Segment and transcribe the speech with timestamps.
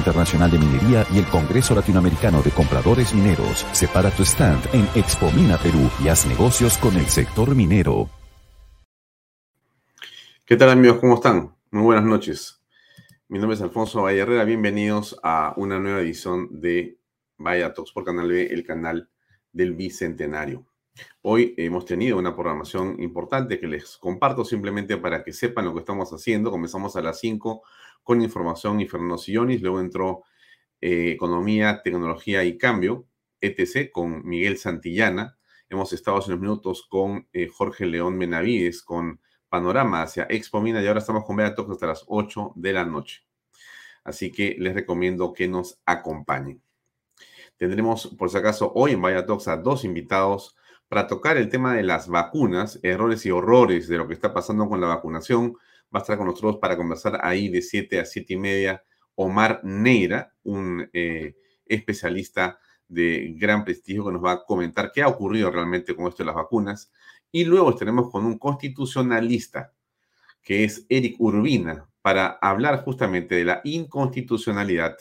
[0.00, 3.66] Internacional de Minería y el Congreso Latinoamericano de Compradores Mineros.
[3.72, 8.08] Separa tu stand en Expo Mina Perú y haz negocios con el sector minero.
[10.46, 11.00] ¿Qué tal amigos?
[11.00, 11.54] ¿Cómo están?
[11.70, 12.62] Muy buenas noches.
[13.28, 14.24] Mi nombre es Alfonso Valle.
[14.46, 16.98] Bienvenidos a una nueva edición de
[17.36, 19.10] Vaya Talks por Canal B, el canal
[19.52, 20.64] del Bicentenario.
[21.22, 25.80] Hoy hemos tenido una programación importante que les comparto simplemente para que sepan lo que
[25.80, 26.50] estamos haciendo.
[26.50, 27.62] Comenzamos a las 5
[28.02, 29.62] con información y Fernando Sillonis.
[29.62, 30.24] Luego entró
[30.80, 33.06] eh, Economía, Tecnología y Cambio,
[33.40, 35.38] ETC, con Miguel Santillana.
[35.68, 40.82] Hemos estado hace unos minutos con eh, Jorge León Benavides, con Panorama hacia Expo Mina
[40.82, 43.22] y ahora estamos con Bea hasta las 8 de la noche.
[44.04, 46.62] Así que les recomiendo que nos acompañen.
[47.56, 50.56] Tendremos, por si acaso, hoy en Vaya Talks a dos invitados
[50.88, 54.68] para tocar el tema de las vacunas, errores y horrores de lo que está pasando
[54.68, 55.56] con la vacunación
[55.94, 58.84] va a estar con nosotros para conversar ahí de 7 a 7 y media
[59.14, 61.36] Omar Neira, un eh,
[61.66, 62.58] especialista
[62.88, 66.26] de gran prestigio que nos va a comentar qué ha ocurrido realmente con esto de
[66.26, 66.92] las vacunas.
[67.30, 69.72] Y luego estaremos con un constitucionalista,
[70.42, 74.96] que es Eric Urbina, para hablar justamente de la inconstitucionalidad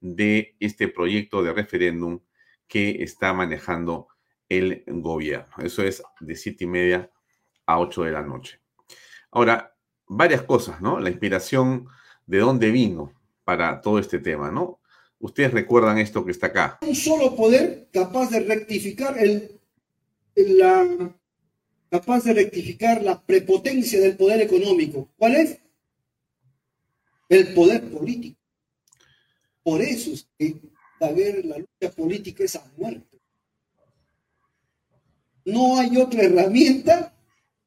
[0.00, 2.20] de este proyecto de referéndum
[2.66, 4.08] que está manejando
[4.48, 5.54] el gobierno.
[5.62, 7.10] Eso es de siete y media
[7.66, 8.60] a 8 de la noche.
[9.30, 9.73] Ahora,
[10.06, 11.00] varias cosas, ¿no?
[11.00, 11.86] La inspiración
[12.26, 13.12] de dónde vino
[13.44, 14.80] para todo este tema, ¿no?
[15.18, 16.78] Ustedes recuerdan esto que está acá.
[16.82, 19.60] Un solo poder capaz de rectificar el,
[20.34, 21.14] la,
[21.88, 25.10] capaz de rectificar la prepotencia del poder económico.
[25.16, 25.58] ¿Cuál es?
[27.28, 28.38] El poder político.
[29.62, 30.60] Por eso es que
[31.00, 33.18] la lucha política es a muerte.
[35.46, 37.14] No hay otra herramienta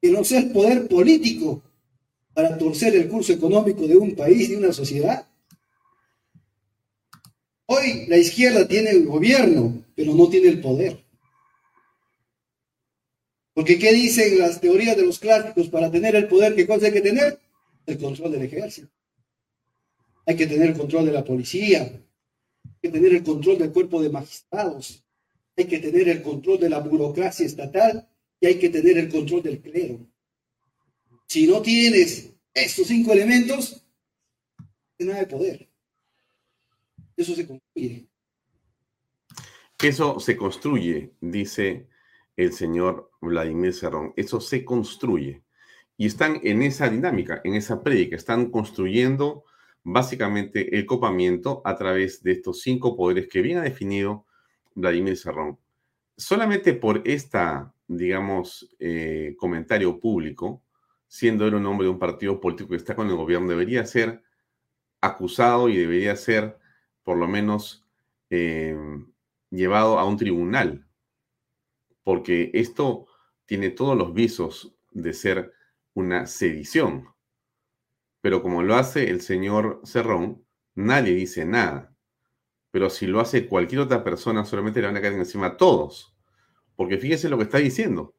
[0.00, 1.62] que no sea el poder político
[2.38, 5.26] para torcer el curso económico de un país, de una sociedad.
[7.66, 11.04] Hoy la izquierda tiene el gobierno, pero no tiene el poder.
[13.54, 16.54] Porque ¿qué dicen las teorías de los clásicos para tener el poder?
[16.54, 17.40] ¿Qué cosa hay que tener?
[17.86, 18.86] El control del ejército.
[20.24, 21.90] Hay que tener el control de la policía.
[21.90, 25.02] Hay que tener el control del cuerpo de magistrados.
[25.56, 28.08] Hay que tener el control de la burocracia estatal
[28.38, 30.06] y hay que tener el control del clero.
[31.28, 33.84] Si no tienes estos cinco elementos,
[34.98, 35.68] no nada de poder.
[37.14, 38.08] Eso se construye.
[39.78, 41.86] Eso se construye, dice
[42.34, 44.14] el señor Vladimir Cerrón.
[44.16, 45.42] Eso se construye.
[45.98, 48.16] Y están en esa dinámica, en esa prédica.
[48.16, 49.44] Están construyendo
[49.84, 54.24] básicamente el copamiento a través de estos cinco poderes que bien ha definido
[54.74, 55.58] Vladimir Cerrón.
[56.16, 60.62] Solamente por esta, digamos, eh, comentario público,
[61.08, 64.22] siendo él un hombre de un partido político que está con el gobierno, debería ser
[65.00, 66.58] acusado y debería ser,
[67.02, 67.86] por lo menos,
[68.30, 68.76] eh,
[69.50, 70.86] llevado a un tribunal,
[72.02, 73.06] porque esto
[73.46, 75.52] tiene todos los visos de ser
[75.94, 77.08] una sedición.
[78.20, 80.44] Pero como lo hace el señor Cerrón,
[80.74, 81.94] nadie dice nada.
[82.70, 86.14] Pero si lo hace cualquier otra persona, solamente le van a caer encima a todos.
[86.76, 88.14] Porque fíjese lo que está diciendo.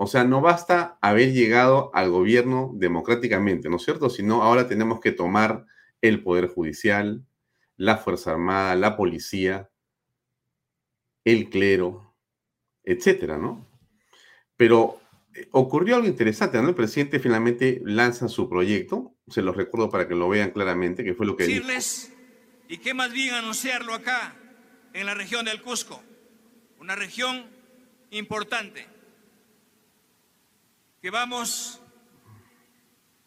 [0.00, 4.08] O sea, no basta haber llegado al gobierno democráticamente, ¿no es cierto?
[4.08, 5.66] Sino ahora tenemos que tomar
[6.00, 7.26] el Poder Judicial,
[7.76, 9.70] la Fuerza Armada, la policía,
[11.24, 12.14] el clero,
[12.84, 13.66] etcétera, ¿no?
[14.56, 15.00] Pero
[15.34, 16.68] eh, ocurrió algo interesante, ¿no?
[16.68, 21.14] El presidente finalmente lanza su proyecto, se los recuerdo para que lo vean claramente, que
[21.14, 22.12] fue lo que decirles
[22.68, 24.36] y qué más bien anunciarlo acá
[24.92, 26.00] en la región del Cusco,
[26.78, 27.46] una región
[28.12, 28.97] importante
[31.00, 31.80] que vamos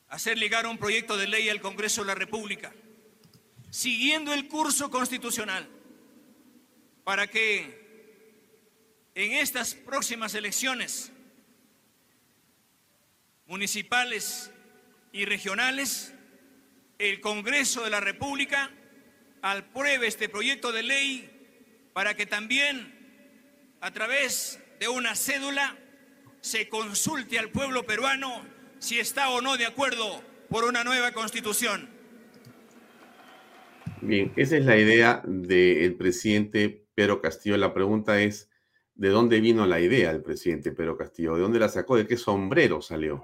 [0.10, 2.74] a hacer llegar un proyecto de ley al Congreso de la República,
[3.70, 5.70] siguiendo el curso constitucional,
[7.04, 7.82] para que
[9.16, 11.12] en estas próximas elecciones
[13.46, 14.52] municipales
[15.14, 16.14] y regionales,
[17.00, 18.72] el Congreso de la República
[19.42, 22.98] apruebe este proyecto de ley para que también
[23.82, 25.78] a través de una cédula
[26.42, 28.42] se consulte al pueblo peruano
[28.80, 31.90] si está o no de acuerdo por una nueva constitución.
[34.02, 37.56] Bien, esa es la idea del presidente Pedro Castillo.
[37.58, 38.50] La pregunta es,
[38.96, 41.36] ¿de dónde vino la idea del presidente Pedro Castillo?
[41.36, 41.96] ¿De dónde la sacó?
[41.96, 43.24] ¿De qué sombrero salió?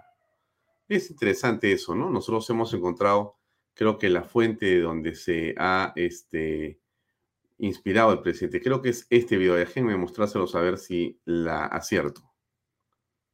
[0.87, 2.11] Es interesante eso, ¿no?
[2.11, 3.37] Nosotros hemos encontrado,
[3.73, 6.79] creo que la fuente de donde se ha este,
[7.57, 9.55] inspirado el presidente, creo que es este video.
[9.55, 12.21] Déjenme mostrárselo a ver si la acierto.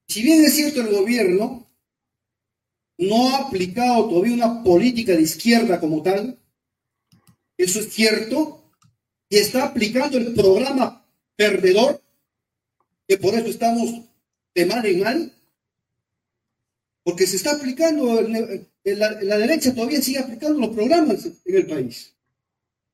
[0.08, 1.68] Si bien es cierto, el gobierno
[2.98, 6.40] no ha aplicado todavía una política de izquierda como tal,
[7.58, 8.72] eso es cierto,
[9.30, 12.02] y está aplicando el programa perdedor,
[13.08, 13.90] que por eso estamos
[14.54, 15.34] de mal en mal,
[17.04, 22.16] porque se está aplicando, la, la derecha todavía sigue aplicando los programas en el país.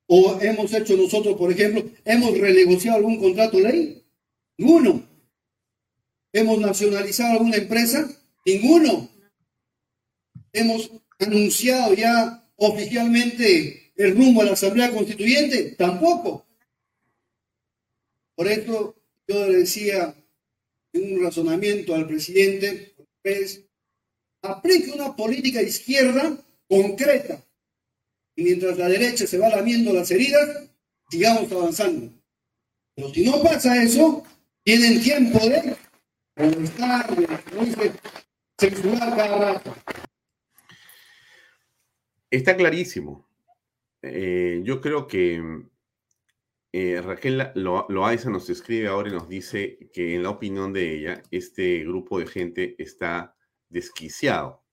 [0.07, 4.03] O hemos hecho nosotros, por ejemplo, hemos renegociado algún contrato ley,
[4.57, 5.08] ninguno.
[6.31, 8.09] ¿Hemos nacionalizado alguna empresa?
[8.45, 9.09] Ninguno.
[10.53, 15.75] ¿Hemos anunciado ya oficialmente el rumbo a la Asamblea Constituyente?
[15.77, 16.45] Tampoco.
[18.35, 18.95] Por eso
[19.27, 20.15] yo le decía
[20.93, 23.65] en un razonamiento al presidente, pues,
[24.41, 26.37] aplique una política izquierda
[26.67, 27.43] concreta.
[28.35, 30.69] Y mientras la derecha se va lamiendo las heridas,
[31.09, 32.13] sigamos avanzando.
[32.95, 34.23] Pero si no pasa eso,
[34.63, 35.75] tienen tiempo de
[42.31, 43.27] Está clarísimo.
[44.01, 45.43] Eh, yo creo que
[46.71, 51.23] eh, Raquel Loaiza nos escribe ahora y nos dice que en la opinión de ella,
[51.29, 53.35] este grupo de gente está
[53.67, 54.63] desquiciado.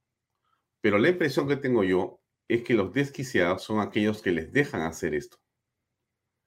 [0.81, 4.83] Pero la impresión que tengo yo es que los desquiciados son aquellos que les dejan
[4.83, 5.39] hacer esto.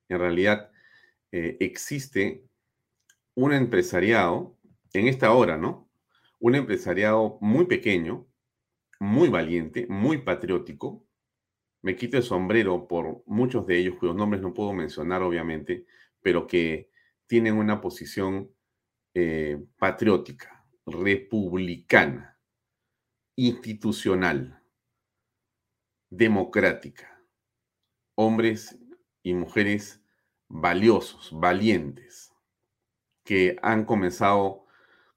[0.08, 0.72] En realidad,
[1.34, 2.46] eh, existe
[3.36, 4.59] un empresariado
[4.94, 5.90] en esta hora, ¿no?
[6.40, 8.28] Un empresariado muy pequeño,
[9.00, 11.06] muy valiente, muy patriótico.
[11.82, 15.86] Me quito el sombrero por muchos de ellos, cuyos nombres no puedo mencionar, obviamente,
[16.22, 16.90] pero que
[17.28, 18.52] tienen una posición
[19.14, 22.38] eh, patriótica, republicana,
[23.36, 24.62] institucional,
[26.10, 27.24] democrática.
[28.16, 28.78] Hombres
[29.24, 30.02] y mujeres
[30.50, 32.34] valiosos, valientes,
[33.24, 34.66] que han comenzado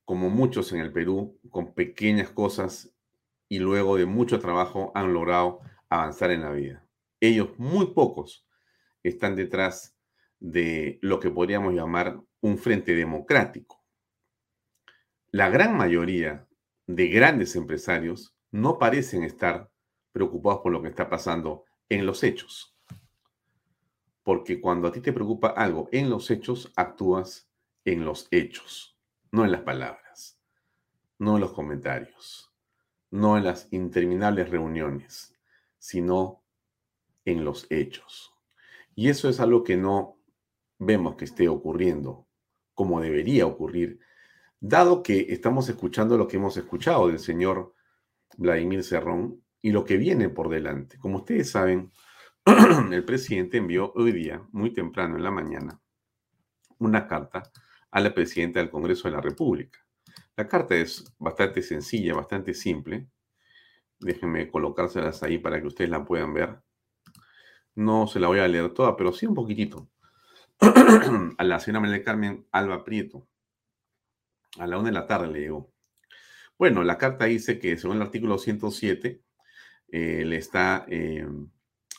[0.05, 2.95] como muchos en el Perú, con pequeñas cosas
[3.49, 6.87] y luego de mucho trabajo han logrado avanzar en la vida.
[7.21, 8.47] Ellos, muy pocos,
[9.03, 9.97] están detrás
[10.41, 13.85] de lo que podríamos llamar un frente democrático.
[15.31, 16.49] La gran mayoría
[16.87, 19.71] de grandes empresarios no parecen estar
[20.11, 22.77] preocupados por lo que está pasando en los hechos.
[24.25, 27.49] Porque cuando a ti te preocupa algo en los hechos, actúas
[27.85, 28.92] en los hechos
[29.33, 30.39] no en las palabras,
[31.19, 32.53] no en los comentarios,
[33.11, 35.35] no en las interminables reuniones,
[35.79, 36.45] sino
[37.25, 38.35] en los hechos.
[38.95, 40.19] Y eso es algo que no
[40.79, 42.29] vemos que esté ocurriendo
[42.75, 44.01] como debería ocurrir,
[44.61, 47.75] dado que estamos escuchando lo que hemos escuchado del señor
[48.37, 50.99] Vladimir Cerrón y lo que viene por delante.
[50.99, 51.93] Como ustedes saben,
[52.93, 55.81] el presidente envió hoy día, muy temprano en la mañana,
[56.79, 57.53] una carta
[57.93, 59.79] a la presidenta del Congreso de la República,
[60.37, 63.07] La carta es bastante sencilla, bastante simple.
[64.01, 66.61] Déjenme colocárselas ahí para que ustedes la puedan ver.
[67.75, 69.91] No se la voy a leer toda, pero sí un poquitito.
[71.39, 73.29] a la señora María Carmen Alba Prieto.
[74.59, 75.73] A la una de la tarde le llegó.
[76.59, 79.23] Bueno, la carta dice que según el artículo 107,
[79.89, 81.27] eh, le está, eh,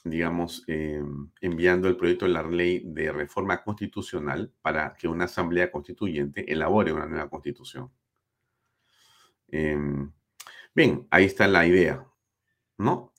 [0.04, 1.02] digamos, eh,
[1.42, 6.94] enviando el proyecto de la ley de reforma constitucional para que una asamblea constituyente elabore
[6.94, 7.92] una nueva constitución.
[10.74, 12.06] bien, ahí está la idea,
[12.78, 13.14] ¿no?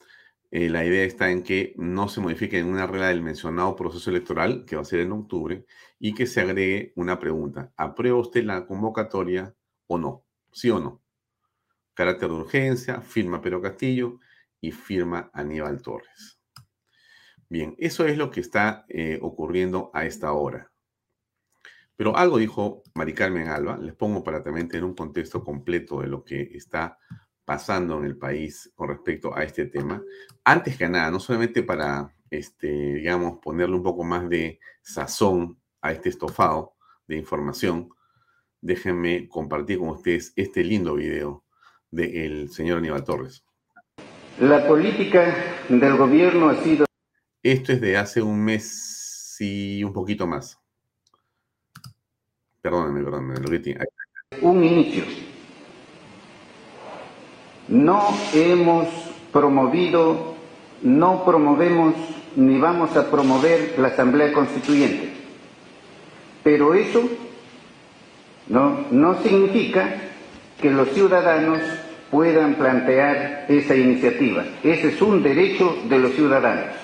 [0.51, 4.77] la idea está en que no se modifique ninguna regla del mencionado proceso electoral, que
[4.77, 5.67] va a ser en octubre,
[5.99, 7.73] y que se agregue una pregunta.
[7.77, 9.55] ¿Aprueba usted la convocatoria
[9.87, 10.25] o no?
[10.53, 11.03] ¿Sí o no?
[11.95, 14.21] Carácter de urgencia, firma Pedro Castillo
[14.61, 16.41] y firma Aníbal Torres.
[17.55, 20.73] Bien, eso es lo que está eh, ocurriendo a esta hora.
[21.95, 26.09] Pero algo dijo Mari Carmen Alba, les pongo para también tener un contexto completo de
[26.09, 26.99] lo que está
[27.45, 30.03] pasando en el país con respecto a este tema.
[30.43, 35.93] Antes que nada, no solamente para, este, digamos, ponerle un poco más de sazón a
[35.93, 36.75] este estofado
[37.07, 37.89] de información,
[38.61, 41.45] déjenme compartir con ustedes este lindo video
[41.89, 43.45] del señor Aníbal Torres.
[44.41, 45.33] La política
[45.69, 46.85] del gobierno ha sido...
[47.45, 50.59] Esto es de hace un mes y un poquito más.
[52.63, 53.79] Perdónenme, perdónenme, lo que
[54.41, 55.05] Un inicio.
[57.69, 58.89] No hemos
[59.31, 60.37] promovido,
[60.81, 61.95] no promovemos
[62.35, 65.13] ni vamos a promover la Asamblea Constituyente.
[66.43, 67.03] Pero eso
[68.49, 69.95] no, no significa
[70.63, 71.61] que los ciudadanos
[72.11, 74.47] puedan plantear esa iniciativa.
[74.63, 76.84] Ese es un derecho de los ciudadanos,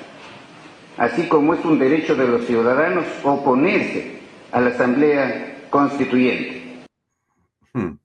[1.01, 4.21] así como es un derecho de los ciudadanos oponerse
[4.53, 6.85] a la Asamblea Constituyente.
[7.73, 7.97] Hmm.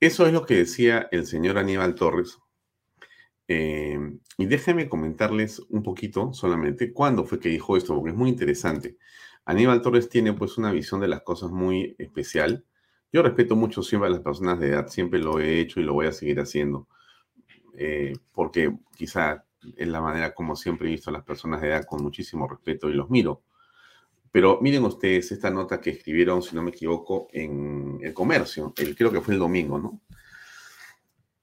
[0.00, 2.38] Eso es lo que decía el señor Aníbal Torres.
[3.46, 3.98] Eh,
[4.36, 8.96] y déjenme comentarles un poquito solamente cuándo fue que dijo esto, porque es muy interesante.
[9.44, 12.64] Aníbal Torres tiene pues una visión de las cosas muy especial
[13.12, 15.92] yo respeto mucho siempre a las personas de edad, siempre lo he hecho y lo
[15.92, 16.88] voy a seguir haciendo,
[17.74, 19.44] eh, porque quizá
[19.76, 22.88] es la manera como siempre he visto a las personas de edad con muchísimo respeto
[22.88, 23.42] y los miro.
[24.30, 28.96] Pero miren ustedes esta nota que escribieron, si no me equivoco, en el comercio, el,
[28.96, 30.00] creo que fue el domingo, ¿no?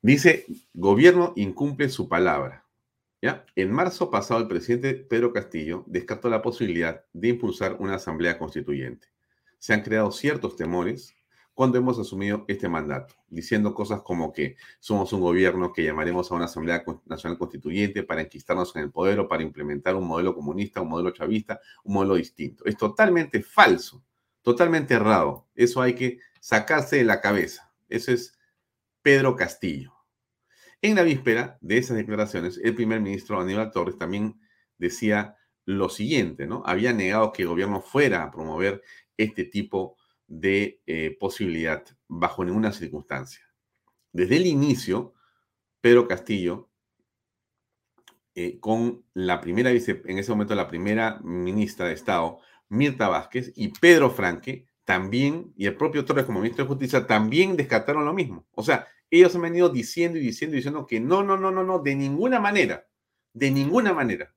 [0.01, 2.65] Dice, gobierno incumple su palabra.
[3.21, 3.45] ¿Ya?
[3.55, 9.07] En marzo pasado, el presidente Pedro Castillo descartó la posibilidad de impulsar una asamblea constituyente.
[9.57, 11.13] Se han creado ciertos temores
[11.59, 16.35] cuando hemos asumido este mandato, diciendo cosas como que somos un gobierno que llamaremos a
[16.35, 20.79] una Asamblea Nacional Constituyente para enquistarnos en el poder o para implementar un modelo comunista,
[20.79, 22.63] un modelo chavista, un modelo distinto.
[22.63, 24.01] Es totalmente falso,
[24.41, 25.49] totalmente errado.
[25.53, 27.73] Eso hay que sacarse de la cabeza.
[27.89, 28.39] Eso es
[29.01, 29.93] Pedro Castillo.
[30.81, 34.39] En la víspera de esas declaraciones, el primer ministro Aníbal Torres también
[34.77, 35.35] decía
[35.65, 36.63] lo siguiente, ¿no?
[36.65, 38.81] Había negado que el gobierno fuera a promover
[39.17, 39.98] este tipo de
[40.29, 43.41] eh, posibilidad bajo ninguna circunstancia.
[44.11, 45.13] Desde el inicio,
[45.81, 46.69] Pedro Castillo,
[48.35, 53.51] eh, con la primera vice, en ese momento la primera ministra de Estado, Mirta Vázquez,
[53.55, 58.13] y Pedro Franque, también, y el propio Torres como ministro de Justicia, también descartaron lo
[58.13, 58.47] mismo.
[58.55, 61.63] O sea, ellos han venido diciendo y diciendo y diciendo que no, no, no, no,
[61.63, 62.87] no, de ninguna manera,
[63.33, 64.33] de ninguna manera.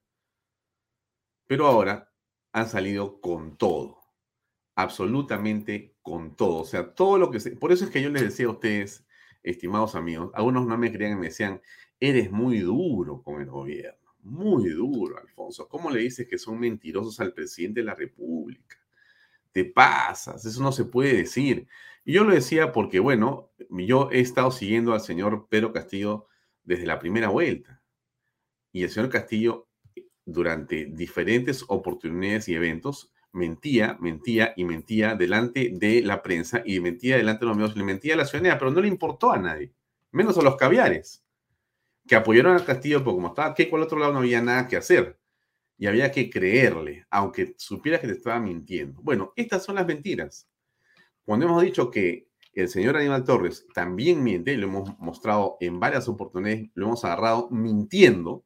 [1.47, 2.11] Pero ahora
[2.53, 4.02] han salido con todo
[4.75, 6.61] absolutamente con todo.
[6.61, 7.53] O sea, todo lo que se...
[7.53, 9.07] Por eso es que yo les decía a ustedes,
[9.43, 11.61] estimados amigos, algunos no me creían y me decían,
[12.01, 13.99] eres muy duro con el gobierno.
[14.23, 15.69] Muy duro, Alfonso.
[15.69, 18.77] ¿Cómo le dices que son mentirosos al presidente de la República?
[19.51, 21.67] Te pasas, eso no se puede decir.
[22.05, 26.27] Y yo lo decía porque, bueno, yo he estado siguiendo al señor Pedro Castillo
[26.65, 27.83] desde la primera vuelta.
[28.73, 29.69] Y el señor Castillo,
[30.25, 37.17] durante diferentes oportunidades y eventos, mentía, mentía y mentía delante de la prensa y mentía
[37.17, 39.73] delante de los medios, le mentía a la ciudadanía, pero no le importó a nadie,
[40.11, 41.25] menos a los caviares,
[42.07, 44.77] que apoyaron al Castillo, porque como estaba que el otro lado no había nada que
[44.77, 45.19] hacer
[45.79, 49.01] y había que creerle, aunque supiera que te estaba mintiendo.
[49.03, 50.49] Bueno, estas son las mentiras.
[51.25, 56.09] Cuando hemos dicho que el señor Aníbal Torres también miente, lo hemos mostrado en varias
[56.09, 58.45] oportunidades, lo hemos agarrado mintiendo,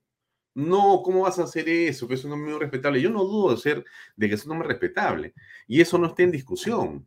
[0.57, 2.09] no, ¿cómo vas a hacer eso?
[2.09, 3.03] Que es un nombre muy respetable.
[3.03, 3.85] Yo no dudo de ser
[4.17, 5.35] de que es un nombre respetable.
[5.67, 7.07] Y eso no está en discusión.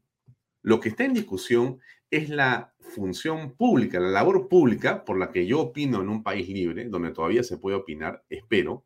[0.61, 1.79] Lo que está en discusión
[2.11, 6.47] es la función pública, la labor pública por la que yo opino en un país
[6.47, 8.85] libre, donde todavía se puede opinar, espero.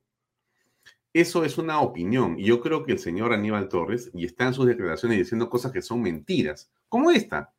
[1.11, 2.39] Eso es una opinión.
[2.39, 5.73] Y yo creo que el señor Aníbal Torres, y está en sus declaraciones diciendo cosas
[5.73, 7.53] que son mentiras, como esta.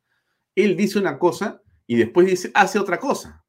[0.55, 3.45] Él dice una cosa y después dice, hace otra cosa.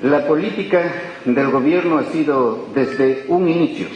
[0.00, 3.88] La política del gobierno ha sido desde un inicio.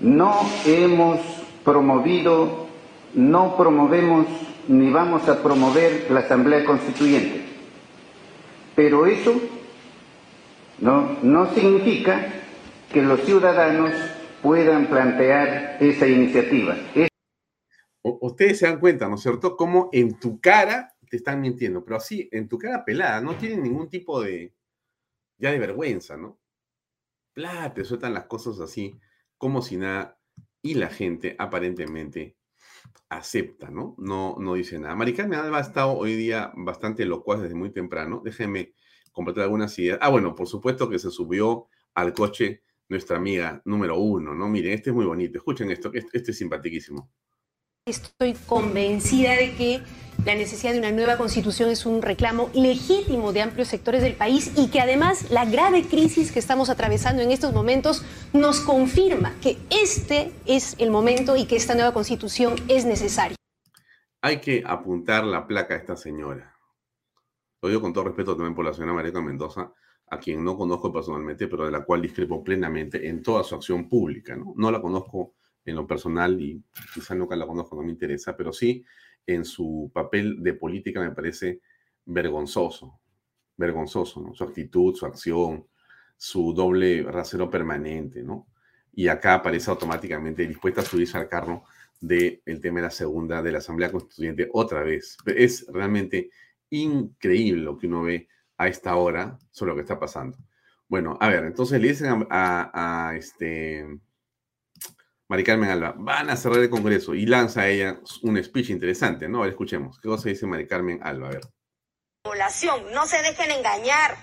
[0.00, 1.20] No hemos
[1.64, 2.66] promovido,
[3.14, 4.26] no promovemos
[4.68, 7.42] ni vamos a promover la Asamblea Constituyente.
[8.74, 9.34] Pero eso
[10.78, 12.26] no, no significa
[12.92, 13.92] que los ciudadanos
[14.42, 16.76] puedan plantear esa iniciativa.
[18.02, 21.96] ustedes se dan cuenta, ¿no es cierto?, cómo en tu cara te están mintiendo, pero
[21.96, 24.54] así, en tu cara pelada, no tienen ningún tipo de,
[25.40, 26.38] ya de vergüenza, ¿no?
[27.32, 28.98] Plá, te sueltan las cosas así,
[29.38, 30.20] como si nada,
[30.62, 32.36] y la gente aparentemente
[33.08, 33.94] acepta, ¿no?
[33.98, 34.94] No, no dice nada.
[34.94, 38.22] Maricarmen Alba ha estado hoy día bastante locuaz desde muy temprano.
[38.24, 38.74] Déjenme
[39.12, 39.98] completar algunas ideas.
[40.00, 44.48] Ah, bueno, por supuesto que se subió al coche nuestra amiga número uno, ¿no?
[44.48, 45.38] Miren, este es muy bonito.
[45.38, 47.10] Escuchen esto, este, este es simpaticísimo.
[47.86, 49.80] Estoy convencida de que
[50.26, 54.52] la necesidad de una nueva constitución es un reclamo legítimo de amplios sectores del país
[54.54, 59.56] y que además la grave crisis que estamos atravesando en estos momentos nos confirma que
[59.70, 63.36] este es el momento y que esta nueva constitución es necesaria.
[64.20, 66.54] Hay que apuntar la placa a esta señora.
[67.62, 69.72] Lo digo con todo respeto también por la señora María Mendoza,
[70.06, 73.88] a quien no conozco personalmente, pero de la cual discrepo plenamente en toda su acción
[73.88, 74.36] pública.
[74.36, 76.62] No, no la conozco en lo personal y
[76.94, 78.84] quizás nunca la conozco, no me interesa, pero sí
[79.26, 81.60] en su papel de política me parece
[82.04, 83.00] vergonzoso,
[83.56, 84.34] vergonzoso, ¿no?
[84.34, 85.66] Su actitud, su acción,
[86.16, 88.48] su doble rasero permanente, ¿no?
[88.92, 91.64] Y acá aparece automáticamente dispuesta a subirse al carro
[92.00, 95.16] del tema de la segunda de la Asamblea Constituyente otra vez.
[95.26, 96.30] Es realmente
[96.70, 100.38] increíble lo que uno ve a esta hora sobre lo que está pasando.
[100.88, 103.86] Bueno, a ver, entonces le dicen a este
[105.30, 109.44] Mari Carmen Alba, van a cerrar el Congreso y lanza ella un speech interesante, ¿no?
[109.44, 109.96] A escuchemos.
[110.00, 111.28] ¿Qué cosa dice Mari Carmen Alba?
[111.28, 111.42] A ver.
[112.24, 114.16] Población, no se dejen engañar.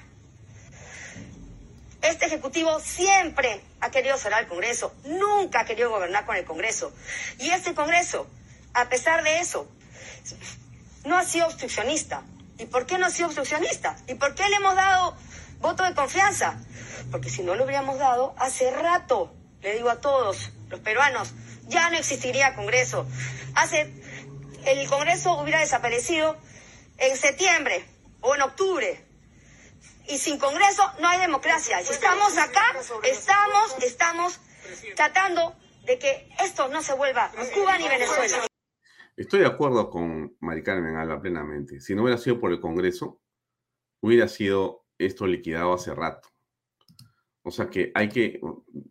[2.01, 6.91] Este Ejecutivo siempre ha querido cerrar el Congreso, nunca ha querido gobernar con el Congreso.
[7.39, 8.27] Y este Congreso,
[8.73, 9.65] a pesar de eso,
[11.05, 12.23] no ha sido obstruccionista.
[12.59, 13.95] ¿Y por qué no ha sido obstruccionista?
[14.09, 15.15] ¿Y por qué le hemos dado
[15.61, 16.59] voto de confianza?
[17.11, 19.33] Porque si no lo hubiéramos dado hace rato,
[19.67, 21.33] le digo a todos, los peruanos,
[21.67, 23.05] ya no existiría Congreso.
[23.53, 23.91] Hace,
[24.65, 26.37] el Congreso hubiera desaparecido
[26.97, 27.83] en septiembre
[28.21, 29.03] o en octubre.
[30.07, 31.83] Y sin Congreso no hay democracia.
[31.83, 32.63] Si estamos acá,
[33.03, 34.39] estamos, estamos
[34.95, 35.53] tratando
[35.83, 38.47] de que esto no se vuelva Cuba ni Venezuela.
[39.17, 41.81] Estoy de acuerdo con Mari Carmen Alba plenamente.
[41.81, 43.19] Si no hubiera sido por el Congreso,
[44.01, 46.29] hubiera sido esto liquidado hace rato.
[47.47, 48.41] O sea que hay que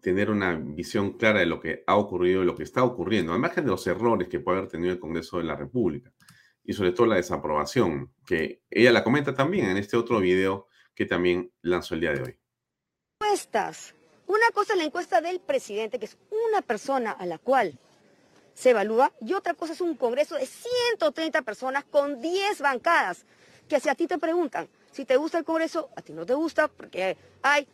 [0.00, 3.38] tener una visión clara de lo que ha ocurrido y lo que está ocurriendo, al
[3.38, 6.10] margen de los errores que puede haber tenido el Congreso de la República
[6.64, 11.04] y sobre todo la desaprobación, que ella la comenta también en este otro video que
[11.04, 12.38] también lanzó el día de hoy.
[13.20, 13.94] Encuestas.
[14.26, 16.16] Una cosa es la encuesta del presidente, que es
[16.48, 17.78] una persona a la cual
[18.54, 23.26] se evalúa, y otra cosa es un Congreso de 130 personas con 10 bancadas,
[23.68, 24.66] que si a ti te preguntan
[24.96, 27.68] si te gusta el Congreso, a ti no te gusta, porque hay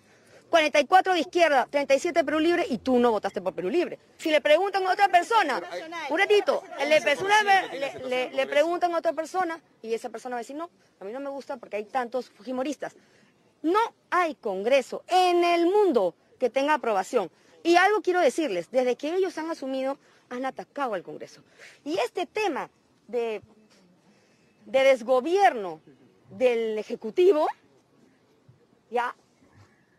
[0.52, 3.98] 44 de izquierda, 37 Perú Libre y tú no votaste por Perú Libre.
[4.18, 5.62] Si le preguntan a otra persona,
[6.10, 10.68] un ratito, le, preguntan a otra persona y esa persona va a decir, no,
[11.00, 12.94] a mí no me gusta porque hay tantos fujimoristas.
[13.62, 13.78] No
[14.10, 17.30] hay Congreso en el mundo que tenga aprobación.
[17.62, 21.42] Y algo quiero decirles, desde que ellos han asumido, han atacado al Congreso.
[21.82, 22.68] Y este tema
[23.08, 23.40] de,
[24.66, 25.80] de desgobierno
[26.28, 27.48] del Ejecutivo,
[28.90, 29.16] ya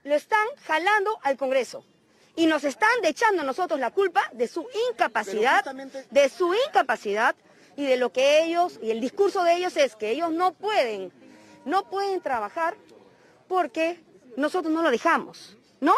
[0.03, 1.85] lo están jalando al Congreso.
[2.35, 5.63] Y nos están echando a nosotros la culpa de su incapacidad,
[6.09, 7.35] de su incapacidad
[7.75, 11.11] y de lo que ellos, y el discurso de ellos es que ellos no pueden,
[11.65, 12.75] no pueden trabajar
[13.47, 14.03] porque
[14.35, 15.93] nosotros no lo dejamos, ¿no?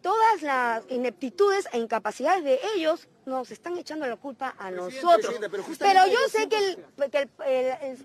[0.00, 5.34] Todas las ineptitudes e incapacidades de ellos nos están echando la culpa a nosotros.
[5.78, 6.78] Pero, yo sé que,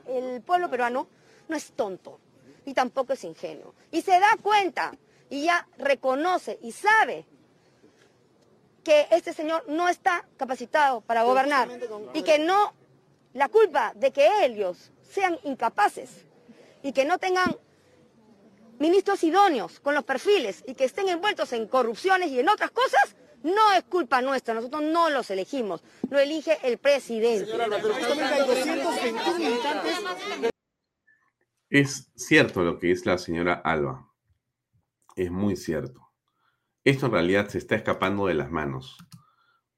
[0.08, 1.08] el pueblo peruano
[1.48, 2.20] no es tonto
[2.70, 3.74] y tampoco es ingenuo.
[3.92, 4.96] Y se da cuenta
[5.28, 7.26] y ya reconoce y sabe
[8.84, 11.68] que este señor no está capacitado para gobernar
[12.14, 12.74] y que no,
[13.34, 16.26] la culpa de que ellos sean incapaces
[16.84, 17.58] y que no tengan
[18.78, 23.16] ministros idóneos con los perfiles y que estén envueltos en corrupciones y en otras cosas,
[23.42, 27.52] no es culpa nuestra, nosotros no los elegimos, lo elige el presidente.
[31.70, 34.12] Es cierto lo que dice la señora Alba.
[35.16, 36.12] Es muy cierto.
[36.84, 38.98] Esto en realidad se está escapando de las manos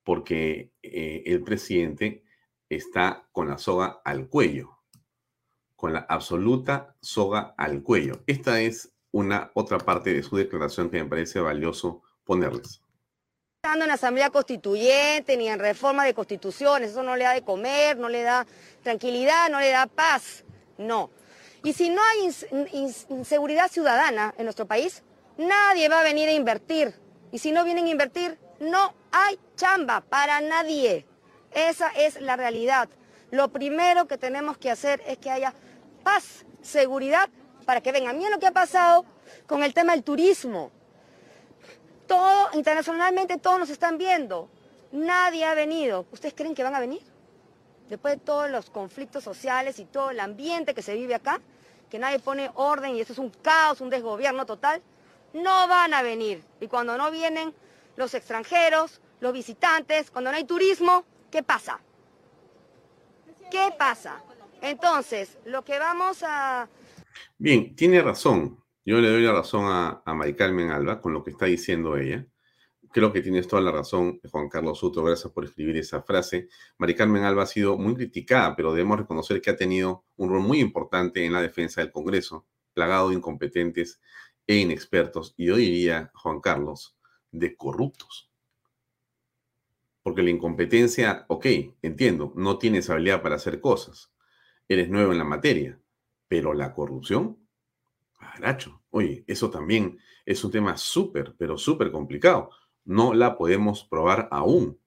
[0.04, 2.24] porque eh, el presidente
[2.70, 4.80] está con la soga al cuello,
[5.76, 8.24] con la absoluta soga al cuello.
[8.26, 12.82] Esta es una otra parte de su declaración que me parece valioso ponerles.
[13.64, 18.08] en asamblea constituyente ni en reforma de constituciones, eso no le da de comer, no
[18.08, 18.48] le da
[18.82, 20.46] tranquilidad, no le da paz,
[20.78, 21.10] no.
[21.64, 22.30] Y si no hay
[23.10, 25.04] inseguridad ciudadana en nuestro país,
[25.38, 26.94] nadie va a venir a invertir.
[27.32, 31.06] Y si no vienen a invertir, no hay chamba para nadie.
[31.52, 32.90] Esa es la realidad.
[33.30, 35.54] Lo primero que tenemos que hacer es que haya
[36.04, 37.30] paz, seguridad,
[37.66, 38.18] para que vengan.
[38.18, 39.06] Miren lo que ha pasado
[39.46, 40.72] con el tema del turismo.
[42.08, 44.50] Todo, internacionalmente todos nos están viendo.
[44.92, 46.06] Nadie ha venido.
[46.12, 47.02] ¿Ustedes creen que van a venir?
[47.88, 51.40] Después de todos los conflictos sociales y todo el ambiente que se vive acá,
[51.92, 54.82] que nadie pone orden y eso es un caos, un desgobierno total,
[55.34, 56.42] no van a venir.
[56.62, 57.54] Y cuando no vienen
[57.98, 61.82] los extranjeros, los visitantes, cuando no hay turismo, ¿qué pasa?
[63.52, 64.24] ¿Qué pasa?
[64.62, 66.70] Entonces, lo que vamos a...
[67.38, 68.64] Bien, tiene razón.
[68.86, 71.98] Yo le doy la razón a, a Mari Carmen Alba con lo que está diciendo
[71.98, 72.26] ella.
[72.94, 75.02] Creo que tienes toda la razón, Juan Carlos Soto.
[75.02, 76.50] Gracias por escribir esa frase.
[76.78, 80.42] Mari Carmen Alba ha sido muy criticada, pero debemos reconocer que ha tenido un rol
[80.42, 84.02] muy importante en la defensa del Congreso, plagado de incompetentes
[84.46, 85.34] e inexpertos.
[85.38, 86.98] Y yo diría, Juan Carlos,
[87.32, 88.30] de corruptos.
[90.04, 91.46] Porque la incompetencia, ok,
[91.82, 94.12] entiendo, no tienes habilidad para hacer cosas.
[94.68, 95.80] Eres nuevo en la materia.
[96.28, 97.38] Pero la corrupción,
[98.20, 102.50] caracho, oye, eso también es un tema súper, pero súper complicado
[102.86, 104.80] no la podemos probar aún,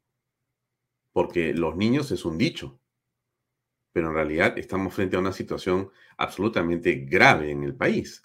[1.13, 2.81] porque los niños es un dicho,
[3.93, 8.25] pero en realidad estamos frente a una situación absolutamente grave en el país.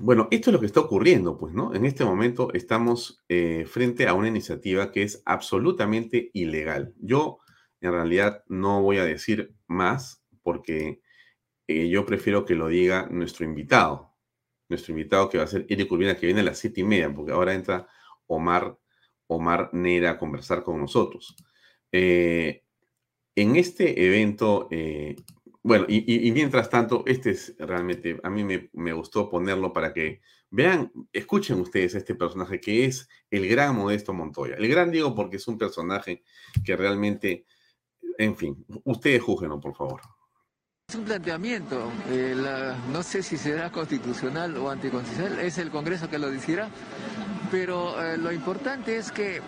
[0.00, 1.72] Bueno, esto es lo que está ocurriendo, pues, ¿no?
[1.74, 6.92] En este momento estamos eh, frente a una iniciativa que es absolutamente ilegal.
[6.98, 7.38] Yo,
[7.80, 11.00] en realidad, no voy a decir más porque
[11.68, 14.11] eh, yo prefiero que lo diga nuestro invitado,
[14.68, 17.12] nuestro invitado que va a ser Eric Urbina, que viene a las siete y media,
[17.14, 17.86] porque ahora entra
[18.26, 18.78] Omar,
[19.26, 21.36] Omar Neira a conversar con nosotros.
[21.90, 22.62] Eh,
[23.34, 25.16] en este evento, eh,
[25.62, 30.20] bueno, y, mientras tanto, este es realmente, a mí me, gustó ponerlo para que
[30.50, 34.56] vean, escuchen ustedes este personaje que es el gran Modesto Montoya.
[34.56, 36.24] El gran digo porque es un personaje
[36.64, 37.46] que realmente,
[38.18, 40.00] en fin, ustedes juzguenlo, por favor.
[40.92, 42.36] Es un planteamiento, eh,
[42.92, 46.68] no sé si será constitucional o anticonstitucional, es el Congreso que lo decidirá,
[47.50, 49.40] pero eh, lo importante es que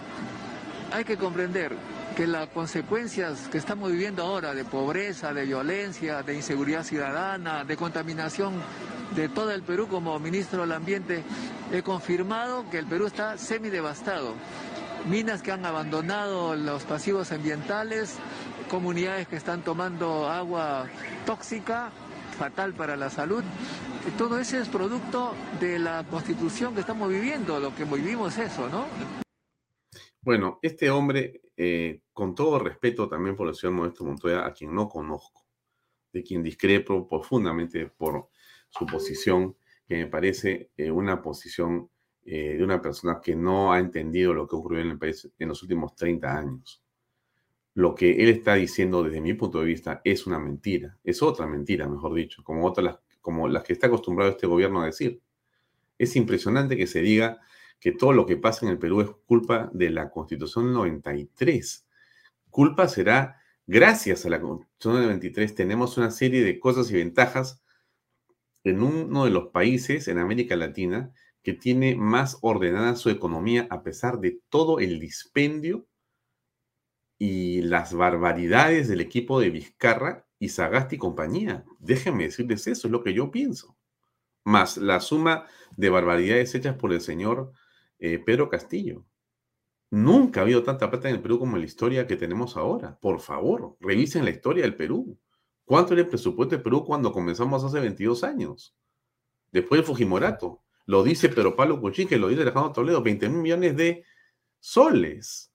[0.90, 1.76] hay que comprender
[2.16, 7.76] que las consecuencias que estamos viviendo ahora de pobreza, de violencia, de inseguridad ciudadana, de
[7.76, 8.54] contaminación
[9.14, 11.24] de todo el Perú como ministro del Ambiente,
[11.70, 14.32] he confirmado que el Perú está semidevastado.
[15.10, 18.16] Minas que han abandonado los pasivos ambientales,
[18.74, 20.90] comunidades que están tomando agua
[21.24, 21.92] tóxica,
[22.36, 23.44] fatal para la salud.
[24.18, 28.86] Todo eso es producto de la constitución que estamos viviendo, lo que vivimos eso, ¿no?
[30.20, 34.74] Bueno, este hombre, eh, con todo respeto también por el señor Modesto Montoya, a quien
[34.74, 35.46] no conozco,
[36.12, 38.30] de quien discrepo profundamente por
[38.70, 39.56] su posición,
[39.86, 41.88] que me parece eh, una posición
[42.24, 45.46] eh, de una persona que no ha entendido lo que ocurrió en el país en
[45.46, 46.83] los últimos 30 años
[47.74, 51.46] lo que él está diciendo desde mi punto de vista es una mentira, es otra
[51.46, 55.20] mentira, mejor dicho, como otras como las que está acostumbrado este gobierno a decir.
[55.98, 57.40] Es impresionante que se diga
[57.80, 61.86] que todo lo que pasa en el Perú es culpa de la Constitución 93.
[62.50, 67.62] Culpa será, gracias a la Constitución 93, tenemos una serie de cosas y ventajas
[68.62, 71.10] en uno de los países en América Latina
[71.42, 75.86] que tiene más ordenada su economía a pesar de todo el dispendio
[77.18, 81.64] y las barbaridades del equipo de Vizcarra y Sagasti y compañía.
[81.78, 83.76] Déjenme decirles eso, es lo que yo pienso.
[84.44, 85.46] Más la suma
[85.76, 87.52] de barbaridades hechas por el señor
[87.98, 89.04] eh, Pedro Castillo.
[89.90, 92.98] Nunca ha habido tanta plata en el Perú como en la historia que tenemos ahora.
[93.00, 95.16] Por favor, revisen la historia del Perú.
[95.64, 98.76] ¿Cuánto era el presupuesto del Perú cuando comenzamos hace 22 años?
[99.52, 100.62] Después del Fujimorato.
[100.86, 104.04] Lo dice Pedro Pablo Cuchín, que lo dice Alejandro Toledo, 20 mil millones de
[104.58, 105.53] soles.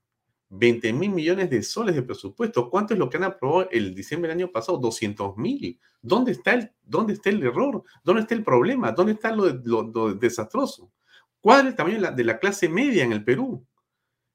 [0.50, 2.70] 20 mil millones de soles de presupuesto.
[2.70, 4.80] ¿Cuánto es lo que han aprobado el diciembre del año pasado?
[4.80, 5.80] 200 mil.
[6.02, 7.84] ¿Dónde está el, dónde está el error?
[8.04, 8.92] ¿Dónde está el problema?
[8.92, 10.92] ¿Dónde está lo, desastroso?
[11.40, 13.66] ¿Cuál es el tamaño de la, clase media en el Perú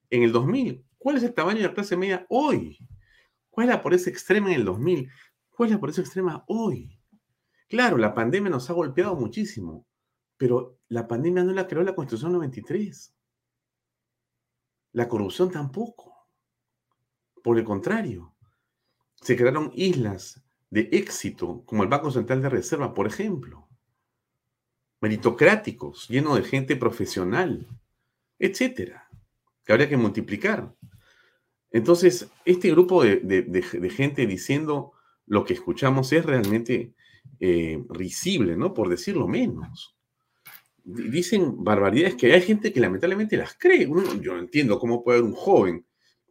[0.09, 0.85] en el 2000?
[0.97, 2.79] ¿Cuál es el tamaño de la clase media hoy?
[3.49, 5.09] ¿Cuál es la pobreza extrema en el 2000?
[5.49, 6.99] ¿Cuál es la pobreza extrema hoy?
[7.67, 9.85] Claro, la pandemia nos ha golpeado muchísimo,
[10.37, 13.14] pero la pandemia no la creó la Constitución 93.
[14.95, 16.13] La corrupción tampoco.
[17.43, 18.33] por el contrario,
[19.21, 23.67] se crearon islas de éxito, como el Banco Central de Reserva, por ejemplo,
[25.01, 27.67] meritocráticos, llenos de gente profesional,
[28.39, 29.09] etcétera,
[29.65, 30.73] que habría que multiplicar.
[31.71, 34.93] Entonces, este grupo de, gente diciendo
[35.27, 36.93] lo que escuchamos es realmente
[37.41, 38.73] eh, risible, ¿no?
[38.73, 39.94] Por decirlo menos.
[40.87, 43.89] Dicen barbaridades que hay gente que lamentablemente las cree.
[44.21, 45.85] yo no entiendo cómo puede haber un joven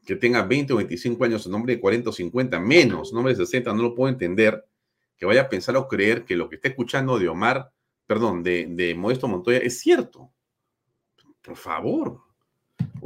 [0.07, 3.35] que tenga 20 o 25 años, un hombre de 40 o 50, menos, un hombre
[3.35, 4.65] de 60, no lo puedo entender,
[5.17, 7.73] que vaya a pensar o creer que lo que está escuchando de Omar,
[8.07, 10.31] perdón, de, de Modesto Montoya es cierto.
[11.43, 12.21] Por favor.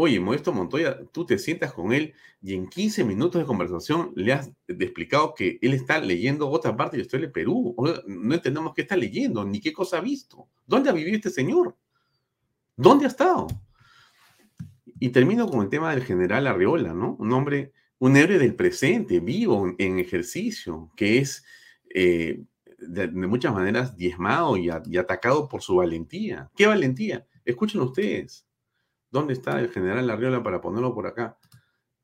[0.00, 4.32] Oye, Modesto Montoya, tú te sientas con él y en 15 minutos de conversación le
[4.32, 7.74] has explicado que él está leyendo otra parte de la historia de Perú.
[8.06, 10.46] No entendemos qué está leyendo, ni qué cosa ha visto.
[10.64, 11.76] ¿Dónde ha vivido este señor?
[12.76, 13.48] ¿Dónde ha estado?
[15.00, 17.16] Y termino con el tema del general Arriola, ¿no?
[17.18, 21.44] Un hombre, un héroe del presente, vivo, en ejercicio, que es
[21.92, 22.44] eh,
[22.78, 26.48] de, muchas maneras diezmado y, atacado por su valentía.
[26.54, 27.26] ¿Qué valentía?
[27.44, 28.47] Escuchen ustedes.
[29.11, 31.38] ¿Dónde está el general Arriola para ponerlo por acá?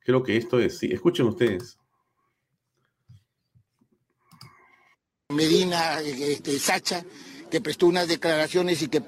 [0.01, 1.79] Creo que esto es, sí, escuchen ustedes.
[5.31, 7.05] Medina este, Sacha,
[7.51, 9.03] que prestó unas declaraciones y que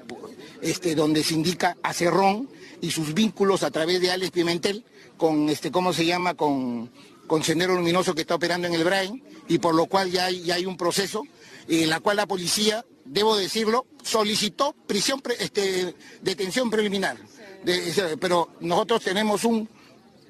[0.61, 2.49] este, donde se indica a Cerrón
[2.81, 4.83] y sus vínculos a través de Alex Pimentel
[5.17, 6.91] con, este, ¿cómo se llama?, con,
[7.27, 10.49] con Sendero Luminoso que está operando en el Brain y por lo cual ya hay,
[10.51, 11.23] hay un proceso
[11.67, 17.17] en la cual la policía, debo decirlo, solicitó prisión, este, detención preliminar.
[18.19, 19.67] Pero nosotros tenemos un,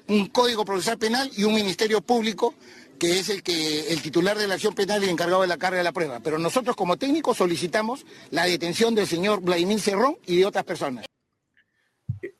[0.08, 2.54] un código procesal penal y un ministerio público
[2.98, 5.78] que es el que el titular de la acción penal y encargado de la carga
[5.78, 6.18] de la prueba.
[6.20, 11.08] Pero nosotros como técnicos solicitamos la detención del señor Vladimir Cerrón y de otras personas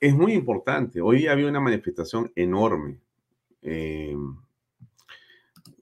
[0.00, 1.00] es muy importante.
[1.00, 3.00] Hoy había una manifestación enorme
[3.62, 4.16] eh,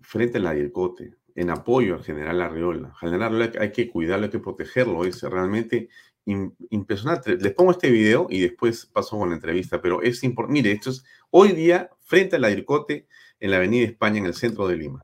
[0.01, 2.95] frente a la DIRCOTE en apoyo al general Arriola.
[2.99, 5.05] General Arriola hay que cuidarlo, hay que protegerlo.
[5.05, 5.89] Es realmente
[6.27, 7.37] impresionante.
[7.37, 10.61] Les pongo este video y después paso con la entrevista, pero es importante.
[10.61, 13.07] Mire, esto es hoy día frente a la DIRCOTE
[13.41, 15.03] en la Avenida España, en el centro de Lima.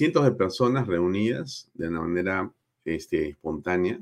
[0.00, 2.50] Cientos de personas reunidas de una manera
[2.86, 4.00] este, espontánea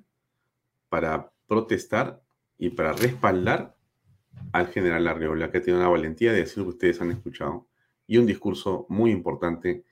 [0.88, 2.22] para protestar
[2.56, 3.74] y para respaldar
[4.52, 7.66] al general Arreola, que tiene una valentía de decir lo que ustedes han escuchado,
[8.06, 9.82] y un discurso muy importante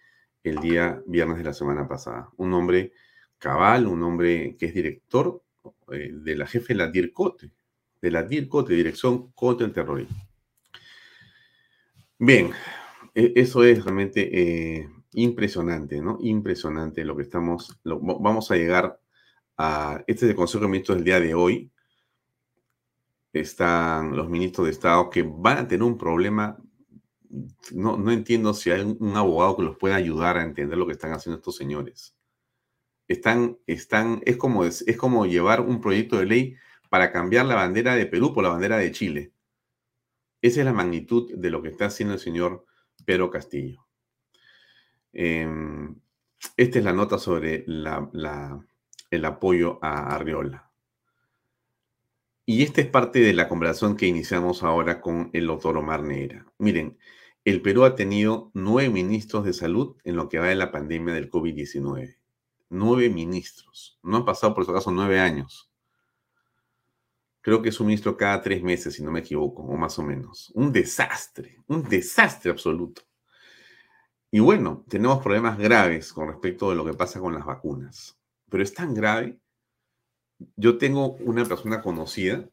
[0.44, 2.30] el día viernes de la semana pasada.
[2.36, 2.92] Un hombre
[3.38, 5.42] cabal, un hombre que es director
[5.90, 7.50] eh, de la jefe de la DIRCOTE,
[8.00, 10.24] de la DIRCOTE, Dirección contra el Terrorismo.
[12.16, 12.52] Bien,
[13.12, 16.18] e, eso es realmente eh, Impresionante, ¿no?
[16.20, 19.00] Impresionante lo que estamos, vamos a llegar
[19.56, 21.70] a, este es el Consejo de Ministros del día de hoy,
[23.32, 26.58] están los ministros de Estado que van a tener un problema,
[27.72, 30.92] no, no entiendo si hay un, abogado que los pueda ayudar a entender lo que
[30.92, 32.16] están haciendo estos señores.
[33.08, 36.56] Están, están, es como, es, es como llevar un proyecto de ley
[36.88, 39.32] para cambiar la bandera de Perú por la bandera de Chile.
[40.42, 42.64] Esa es la magnitud de lo que está haciendo el señor
[43.04, 43.85] Pedro Castillo.
[45.18, 45.98] Em,
[46.58, 50.70] esta es la nota sobre el apoyo a Arriola.
[52.44, 56.44] Y esta es parte de la conversación que iniciamos ahora con el doctor Omar Neira.
[56.58, 56.98] Miren,
[57.46, 61.14] el Perú ha tenido nueve ministros de salud en lo que va de la pandemia
[61.14, 62.18] del COVID-19.
[62.68, 63.98] Nueve ministros.
[64.02, 65.70] No han pasado, por su caso, nueve años.
[67.40, 70.02] Creo que es un ministro cada tres meses, si no me equivoco, o más o
[70.02, 70.52] menos.
[70.54, 73.00] Un desastre, un desastre absoluto.
[74.30, 78.18] Y bueno, tenemos problemas graves con respecto de lo que pasa con las vacunas.
[78.50, 79.38] Pero es tan grave.
[80.56, 82.48] Yo tengo una persona conocida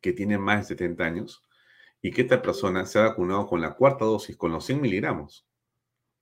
[0.00, 1.42] que tiene más de 70 años
[2.02, 5.46] y que esta persona se ha vacunado con la cuarta dosis, con los 100 miligramos.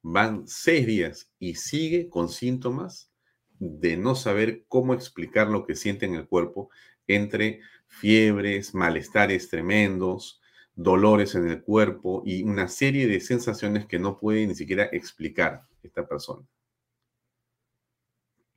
[0.03, 3.11] Van seis días y sigue con síntomas
[3.59, 6.71] de no saber cómo explicar lo que siente en el cuerpo
[7.07, 10.41] entre fiebres, malestares tremendos,
[10.77, 15.67] dolores en el cuerpo y una serie de sensaciones que no puede ni siquiera explicar.
[15.83, 16.45] esta persona.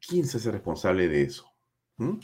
[0.07, 1.45] ¿Quién se hace responsable de eso?
[1.97, 2.17] ¿Mm?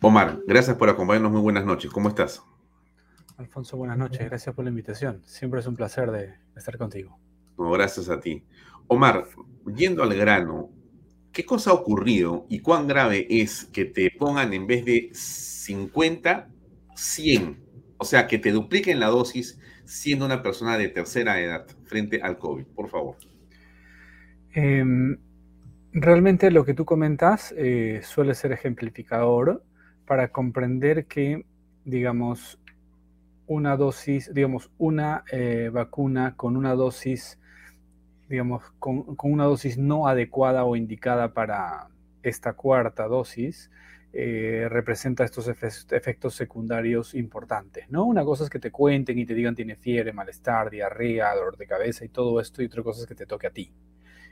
[0.00, 1.30] Omar, gracias por acompañarnos.
[1.30, 1.90] Muy buenas noches.
[1.90, 2.42] ¿Cómo estás?
[3.36, 4.24] Alfonso, buenas noches.
[4.24, 5.22] Gracias por la invitación.
[5.24, 7.18] Siempre es un placer de, estar contigo.
[7.56, 8.44] gracias a ti.
[8.88, 9.28] Omar,
[9.76, 10.70] yendo al grano,
[11.30, 16.50] ¿qué cosa ha ocurrido y cuán grave es que te pongan en vez de 50,
[16.96, 17.71] 100?
[18.02, 22.36] O sea, que te dupliquen la dosis siendo una persona de tercera edad frente al
[22.36, 23.14] COVID, por favor.
[24.54, 25.18] Em,
[25.92, 29.62] realmente lo que tú comentas eh, suele ser ejemplificador
[30.04, 31.46] para comprender que,
[31.84, 32.58] digamos,
[33.46, 37.38] una dosis, digamos, una eh, vacuna con una dosis,
[38.28, 41.86] digamos, con, una dosis no adecuada o indicada para
[42.24, 43.70] esta cuarta dosis,
[44.12, 48.04] eh, representa estos efectos secundarios importantes, ¿no?
[48.04, 51.66] Una cosa es que te cuenten y te digan tiene fiebre, malestar, diarrea, dolor de
[51.66, 53.72] cabeza y todo esto, y otra cosa es que te toque a ti.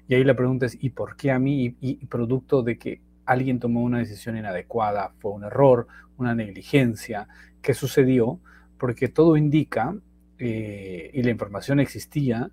[0.06, 1.76] Y ahí la pregunta es, ¿y por qué a mí?
[1.80, 7.28] y producto de que alguien tomó una decisión inadecuada, fue un error, una negligencia,
[7.62, 8.40] ¿qué sucedió?
[8.76, 9.94] Porque todo indica,
[10.38, 12.50] eh, y la información existía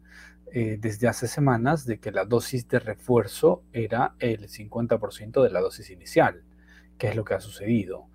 [0.54, 5.62] eh, desde hace semanas, de que la dosis de refuerzo era el 50% de la
[5.62, 6.44] dosis inicial,
[6.98, 8.08] que es lo que ha sucedido.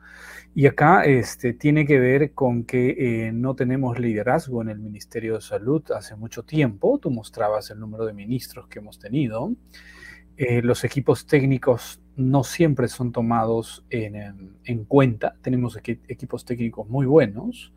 [0.54, 5.36] Y acá este, tiene que ver con que eh, no tenemos liderazgo en el Ministerio
[5.36, 6.98] de Salud hace mucho tiempo.
[6.98, 9.54] Tú mostrabas el número de ministros que hemos tenido.
[10.36, 15.36] los equipos técnicos no siempre son tomados en, cuenta.
[15.42, 17.72] Tenemos equipos técnicos muy buenos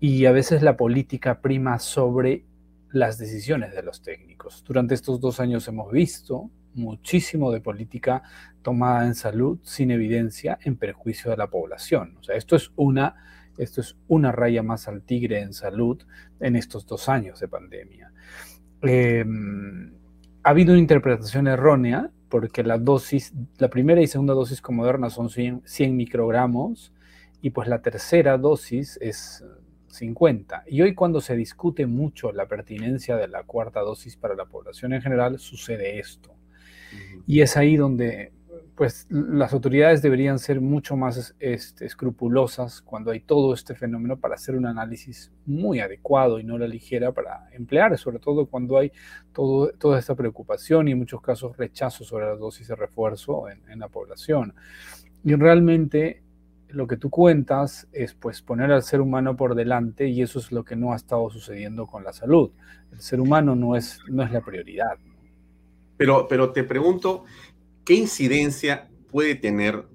[0.00, 2.44] y a veces la política prima sobre
[2.90, 4.64] las decisiones de los técnicos.
[4.66, 8.22] Durante estos dos años hemos visto muchísimo de política
[8.62, 12.16] tomada en salud sin evidencia en perjuicio de la población.
[12.20, 13.16] O sea, esto es una,
[13.58, 16.02] esto es una raya más al tigre en salud
[16.40, 18.12] en estos dos años de pandemia.
[18.82, 19.92] Em,
[20.42, 25.10] ha habido una interpretación errónea porque la dosis, la primera y segunda dosis con Moderna
[25.10, 26.92] son 100, microgramos
[27.40, 29.44] y pues la tercera dosis es
[29.88, 30.64] 50.
[30.68, 34.92] Y hoy cuando se discute mucho la pertinencia de la cuarta dosis para la población
[34.92, 36.37] en general, sucede esto.
[37.26, 38.32] Y es ahí donde
[38.78, 44.36] pues las autoridades deberían ser mucho más este, escrupulosas cuando hay todo este fenómeno para
[44.36, 48.92] hacer un análisis muy adecuado y no la ligera para emplear, sobre todo cuando hay
[49.32, 53.68] todo, toda esta preocupación y en muchos casos rechazo sobre la dosis de refuerzo en,
[53.68, 54.54] en la población.
[55.24, 56.22] Y realmente
[56.68, 60.52] lo que tú cuentas es pues poner al ser humano por delante y eso es
[60.52, 62.52] lo que no ha estado sucediendo con la salud.
[62.92, 64.98] El ser humano no es, no es la prioridad.
[65.98, 67.24] Pero, pero te pregunto,
[67.88, 69.88] ¿Qué incidencia puede tener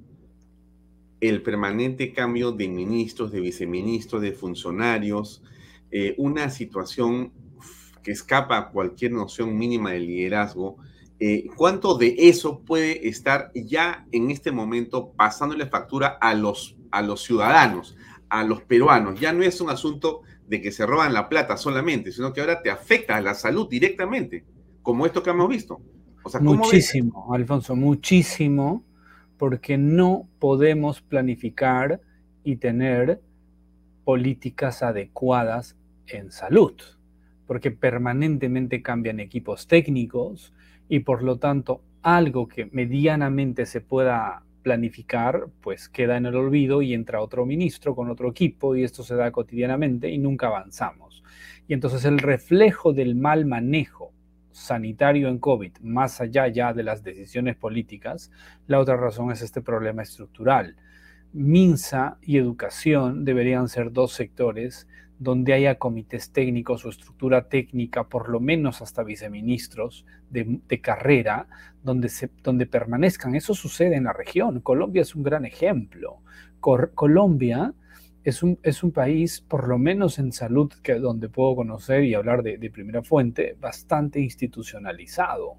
[1.21, 5.43] el permanente cambio de ministros, de viceministros, de funcionarios,
[5.91, 7.31] eh, una situación
[8.01, 10.77] que escapa a cualquier noción mínima de liderazgo?
[11.19, 17.03] Eh, ¿Cuánto de eso puede estar ya en este momento pasándole factura a los, a
[17.03, 17.95] los ciudadanos,
[18.27, 19.19] a los peruanos?
[19.19, 22.63] Ya no es un asunto de que se roban la plata solamente, sino que ahora
[22.63, 24.45] te afecta a la salud directamente,
[24.83, 25.81] como esto que hemos visto
[26.41, 28.83] muchísimo, Alfonso, muchísimo,
[29.37, 32.01] porque no podemos planificar
[32.43, 33.21] y tener
[34.03, 35.75] políticas adecuadas
[36.07, 36.73] en salud,
[37.47, 40.53] porque permanentemente cambian equipos técnicos
[40.89, 46.81] y por lo tanto algo que medianamente se pueda planificar, pues queda en el olvido
[46.81, 51.23] y entra otro ministro con otro equipo y esto se da cotidianamente y nunca avanzamos.
[51.67, 54.12] Y entonces el reflejo del mal manejo
[54.53, 58.31] sanitario en COVID, más allá ya de las decisiones políticas,
[58.67, 60.77] la otra razón es este problema estructural.
[61.33, 64.87] MINSA y educación deberían ser dos sectores
[65.19, 71.47] donde haya comités técnicos o estructura técnica, por lo menos hasta viceministros de, carrera,
[71.81, 73.35] donde, se, donde permanezcan.
[73.35, 74.59] Eso sucede en la región.
[74.59, 76.19] Colombia es un gran ejemplo.
[76.59, 77.73] Colombia
[78.23, 82.13] es un, es un país, por lo menos en salud, que donde puedo conocer y
[82.13, 85.57] hablar de, primera fuente, bastante institucionalizado.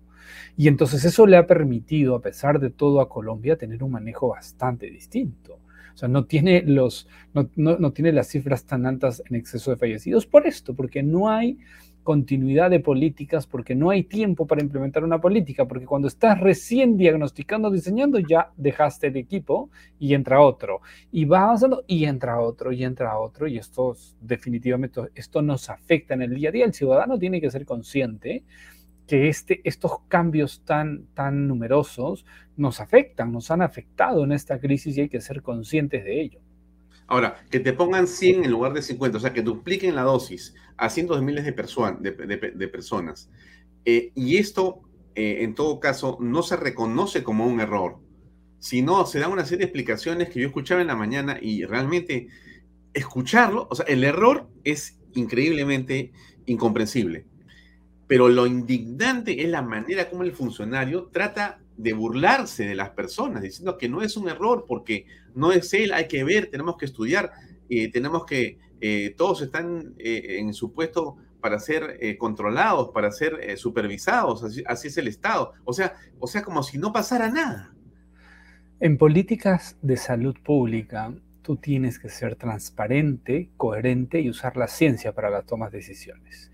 [0.56, 4.28] Y entonces eso le ha permitido, a pesar de todo, a Colombia tener un manejo
[4.28, 5.60] bastante distinto.
[5.94, 9.76] O sea, no tiene, los, no, no tiene las cifras tan altas en exceso de
[9.76, 11.58] fallecidos por esto, porque no hay
[12.04, 16.96] continuidad de políticas porque no hay tiempo para implementar una política, porque cuando estás recién
[16.96, 22.70] diagnosticando, diseñando, ya dejaste el equipo y entra otro, y va avanzando y entra otro,
[22.70, 26.64] y entra otro, y esto definitivamente, esto nos afecta en el día a día.
[26.66, 28.44] El ciudadano tiene que ser consciente
[29.06, 32.24] que este, estos cambios tan, tan numerosos
[32.56, 36.40] nos afectan, nos han afectado en esta crisis y hay que ser conscientes de ello.
[37.06, 40.54] Ahora, que te pongan 100 en lugar de 50, o sea, que dupliquen la dosis
[40.76, 41.52] a cientos de miles de,
[42.68, 43.30] personas.
[43.84, 44.80] Eh, y esto,
[45.14, 47.98] eh, en todo caso, no se reconoce como un error,
[48.58, 52.28] sino se dan una serie de explicaciones que yo escuchaba en la mañana y realmente
[52.94, 56.12] escucharlo, o sea, el error es increíblemente
[56.46, 57.26] incomprensible.
[58.06, 63.42] Pero lo indignante es la manera como el funcionario trata de burlarse de las personas,
[63.42, 66.86] diciendo que no es un error porque no es él, hay que ver, tenemos que
[66.86, 67.32] estudiar,
[67.68, 73.58] eh, tenemos que, eh, todos están eh, en su puesto para ser controlados, para ser
[73.58, 75.52] supervisados, así, así, es el Estado.
[75.64, 77.74] O sea, o sea, como si no pasara nada.
[78.80, 85.12] En políticas de salud pública, tú tienes que ser transparente, coherente y usar la ciencia
[85.12, 86.50] para las tomas de decisiones.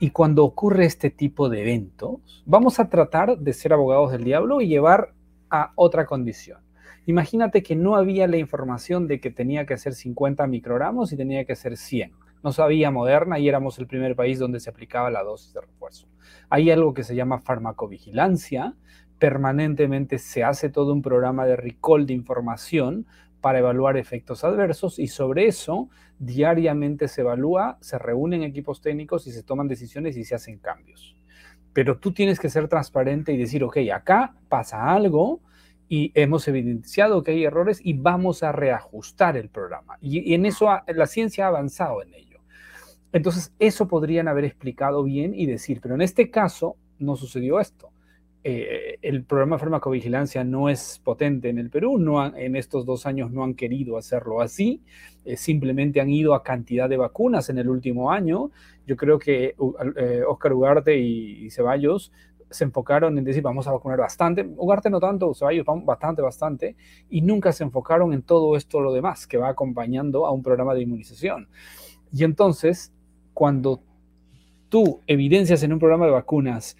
[0.00, 4.60] Y cuando ocurre este tipo de eventos, vamos a tratar de ser abogados del diablo
[4.60, 5.14] y llevar
[5.48, 6.60] a otra condición.
[7.06, 11.44] Imagínate que no había la información de que tenía que ser 50 microgramos y tenía
[11.44, 12.12] que ser 100.
[12.42, 16.08] No sabía Moderna y éramos el primer país donde se aplicaba la dosis de refuerzo.
[16.50, 18.74] Hay algo que se llama farmacovigilancia.
[19.18, 23.06] Permanentemente se hace todo un programa de recall de información
[23.40, 29.32] para evaluar efectos adversos y sobre eso diariamente se evalúa, se reúnen equipos técnicos y
[29.32, 31.16] se toman decisiones y se hacen cambios.
[31.72, 35.40] Pero tú tienes que ser transparente y decir, ok, acá pasa algo
[35.92, 39.98] y hemos evidenciado que hay errores y vamos a reajustar el programa.
[40.00, 42.38] Y, en eso la ciencia ha avanzado en ello.
[43.12, 47.90] Entonces, eso podrían haber explicado bien y decir, pero en este caso no sucedió esto.
[48.42, 53.04] Eh, el programa de farmacovigilancia no es potente en el Perú, no en estos dos
[53.04, 54.82] años no han querido hacerlo así,
[55.24, 58.50] eh, simplemente han ido a cantidad de vacunas en el último año.
[58.84, 62.10] Yo creo que Oscar eh, Ugarte y, Ceballos
[62.52, 66.76] se enfocaron en decir vamos a vacunar bastante, Ugarte no tanto, Ceballos bastante, bastante,
[67.10, 70.74] y nunca se enfocaron en todo esto lo demás que va acompañando a un programa
[70.74, 71.48] de inmunización.
[72.12, 72.92] Y entonces,
[73.34, 73.82] cuando
[74.68, 76.76] tú evidencias en un programa de vacunas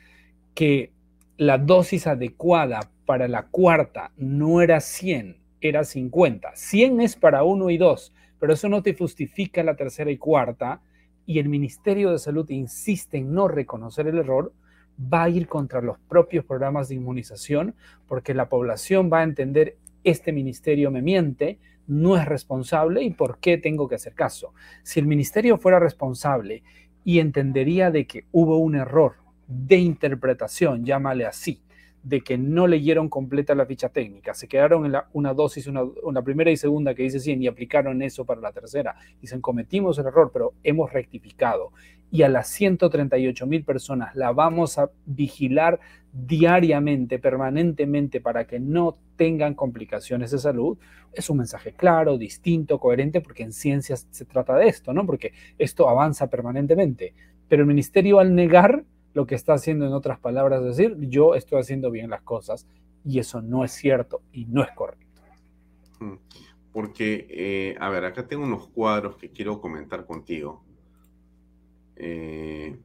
[0.55, 0.93] que
[1.37, 6.53] la dosis adecuada para la cuarta no era 100, era 50.
[6.55, 10.83] 100 es para uno y dos, pero eso no te justifica la tercera y cuarta,
[11.27, 14.53] y el Ministerio de Salud insiste en no reconocer el error,
[15.01, 17.75] va a ir contra los propios programas de inmunización,
[18.07, 23.39] porque la población va a entender, este ministerio me miente, no es responsable y por
[23.39, 24.55] qué tengo que hacer caso.
[24.83, 26.63] Si el ministerio fuera responsable
[27.05, 29.15] y entendería de que hubo un error
[29.47, 31.61] de interpretación, llámale así,
[32.03, 35.83] de que no leyeron completa la ficha técnica, se quedaron en la, una dosis, una,
[36.03, 38.97] una, primera y segunda que dice 100 y aplicaron eso para la tercera.
[39.21, 41.73] Dicen, cometimos el error, pero hemos rectificado.
[42.13, 45.81] Y a las 138 mil personas la vamos a vigilar
[46.13, 50.79] diariamente, permanentemente, para que no tengan complicaciones de salud.
[51.15, 55.07] Es un mensaje claro, distinto, coherente, porque en ciencias se trata de esto, ¿no?
[55.07, 57.15] Porque esto avanza permanentemente.
[57.49, 58.85] Pero el ministerio al negar
[59.15, 62.67] lo que está haciendo, en otras palabras, decir, yo estoy haciendo bien las cosas
[63.05, 65.23] y eso no es cierto y no es correcto.
[66.01, 66.15] Mm,
[66.73, 70.63] porque, eh, a ver, acá tengo unos cuadros que quiero comentar contigo.
[72.05, 72.77] Eh,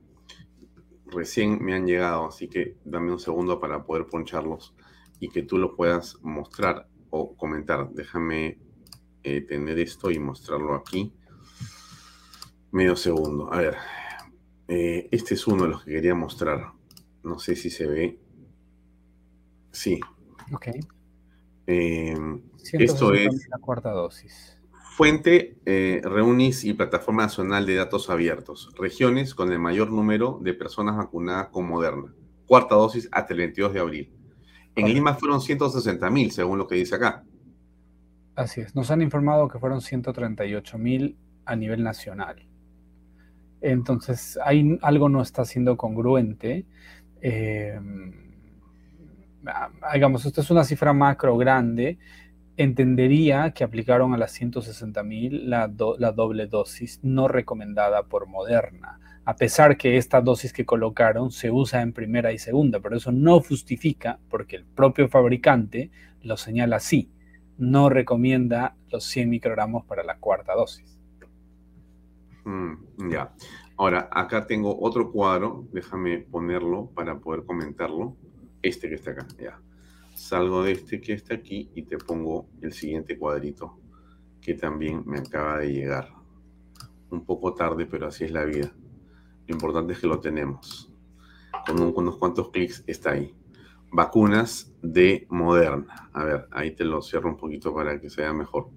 [1.07, 4.75] recién me han llegado, así que dame un segundo para poder poncharlos
[5.19, 7.89] y que tú lo puedas mostrar o comentar.
[7.89, 8.59] Déjame
[9.23, 11.11] eh, tener esto y mostrarlo aquí.
[12.71, 13.51] Medio segundo.
[13.51, 13.77] A ver,
[14.67, 16.73] eh, este es uno de los que quería mostrar.
[17.23, 18.19] No sé si se ve.
[19.71, 19.99] Sí.
[20.53, 20.67] Ok.
[21.65, 23.47] Esto es.
[23.49, 24.56] La cuarta dosis.
[24.97, 28.73] Fuente, eh, Reunis y Plataforma Nacional de Datos Abiertos.
[28.79, 32.15] Regiones con el mayor número de personas vacunadas con Moderna.
[32.47, 34.11] Cuarta dosis hasta el 22 de abril.
[34.75, 37.23] En Lima fueron 160 mil, según lo que dice acá.
[38.33, 38.75] Así es.
[38.75, 42.47] Nos han informado que fueron 138 mil a nivel nacional.
[43.61, 46.65] Entonces, hay, algo no está siendo congruente.
[47.21, 47.79] Eh,
[49.45, 51.99] ah, digamos, esto es una cifra macro grande.
[52.57, 58.99] Entendería que aplicaron a las 160 mil la, la doble dosis no recomendada por Moderna,
[59.25, 63.11] a pesar que esta dosis que colocaron se usa en primera y segunda, pero eso
[63.11, 65.91] no justifica, porque el propio fabricante
[66.23, 67.11] lo señala así,
[67.57, 70.97] no recomienda los 100 microgramos para la cuarta dosis.
[72.45, 73.33] Mm, ya.
[73.75, 75.67] Ahora, acá tengo otro cuadro.
[75.71, 78.15] Déjame ponerlo para poder comentarlo.
[78.61, 79.59] Este que está acá, ya.
[80.17, 83.79] Salgo de este que está aquí y te pongo el siguiente cuadrito
[84.41, 86.09] que también me acaba de llegar.
[87.09, 88.71] Un poco tarde, pero así es la vida.
[89.47, 90.91] Lo importante es que lo tenemos.
[91.65, 93.33] Con, unos cuantos clics está ahí.
[93.91, 96.09] Vacunas de Moderna.
[96.13, 98.69] A ver, ahí te lo cierro un poquito para que se vea mejor.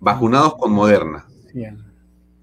[0.00, 1.26] Vacunados con Moderna.
[1.52, 1.94] Bien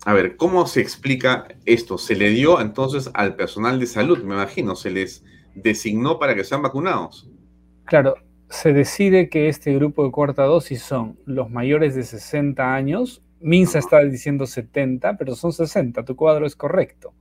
[0.05, 1.97] a ver, ¿cómo se explica esto?
[1.97, 5.23] Se le dio entonces al personal de salud, me imagino, se les
[5.53, 7.29] designó para que sean vacunados.
[7.85, 8.15] Claro,
[8.51, 13.23] se decide que este grupo de cuarta dosis son los mayores de 60 años.
[13.39, 17.13] Minsa está diciendo 70, pero son 60, tu cuadro es correcto.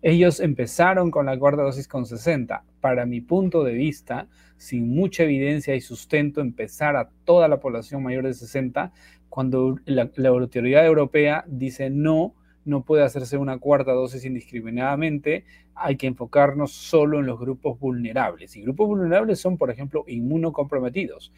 [0.00, 2.64] Ellos empezaron con la cuarta dosis con 60.
[2.80, 8.02] Para mi punto de vista, sin mucha evidencia y sustento, empezar a toda la población
[8.02, 8.90] mayor de 60,
[9.28, 12.34] cuando la, la autoridad europea dice no,
[12.68, 15.44] no puede hacerse una cuarta dosis indiscriminadamente,
[15.74, 18.56] hay que enfocarnos solo en los grupos vulnerables.
[18.56, 21.32] Y grupos vulnerables son, por ejemplo, inmunocomprometidos.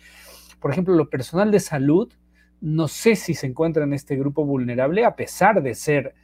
[0.60, 2.12] Por ejemplo, lo personal de salud,
[2.60, 6.14] no sé si se encuentra en este grupo vulnerable, a pesar de ser,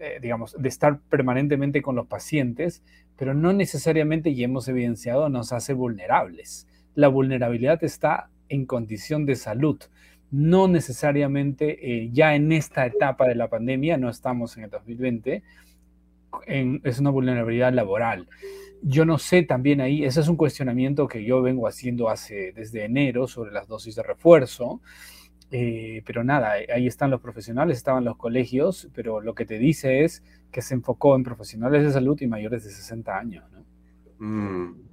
[0.00, 2.82] eh, digamos, de estar permanentemente con los pacientes,
[3.16, 6.66] pero no necesariamente, y hemos evidenciado, nos hace vulnerables.
[6.94, 9.78] La vulnerabilidad está en condición de salud
[10.30, 15.42] no necesariamente eh, ya en esta etapa de la pandemia, no estamos en el 2020,
[16.46, 18.28] es una vulnerabilidad laboral.
[18.82, 22.84] Yo no sé también ahí, ese es un cuestionamiento que yo vengo haciendo hace desde
[22.84, 24.80] enero sobre las dosis de refuerzo,
[25.50, 30.04] eh, pero nada, ahí están los profesionales, estaban los colegios, pero lo que te dice
[30.04, 33.44] es que se enfocó en profesionales de salud y mayores de 60 años.
[33.52, 33.64] ¿no?
[34.18, 34.86] Mm.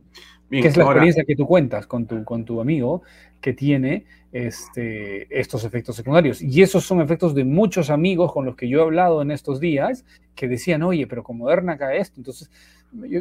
[0.49, 3.01] Que es la experiencia que tú cuentas con tu, con tu amigo
[3.41, 6.41] que tiene este, estos efectos secundarios.
[6.41, 9.59] Y esos son efectos de muchos amigos con los que yo he hablado en estos
[9.59, 12.19] días que decían, oye, pero con Moderna cae esto.
[12.19, 12.51] Entonces,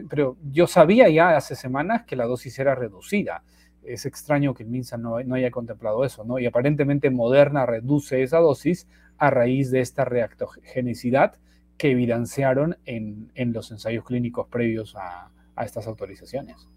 [0.09, 3.43] pero yo sabía ya hace semanas que la dosis era reducida.
[3.83, 6.39] Es extraño que el MINSA no, no, haya contemplado eso, ¿no?
[6.39, 8.87] Y aparentemente Moderna reduce esa dosis
[9.19, 11.35] a raíz de esta reactogenicidad
[11.79, 16.69] que evidenciaron en, en los ensayos clínicos previos a, a estas autorizaciones.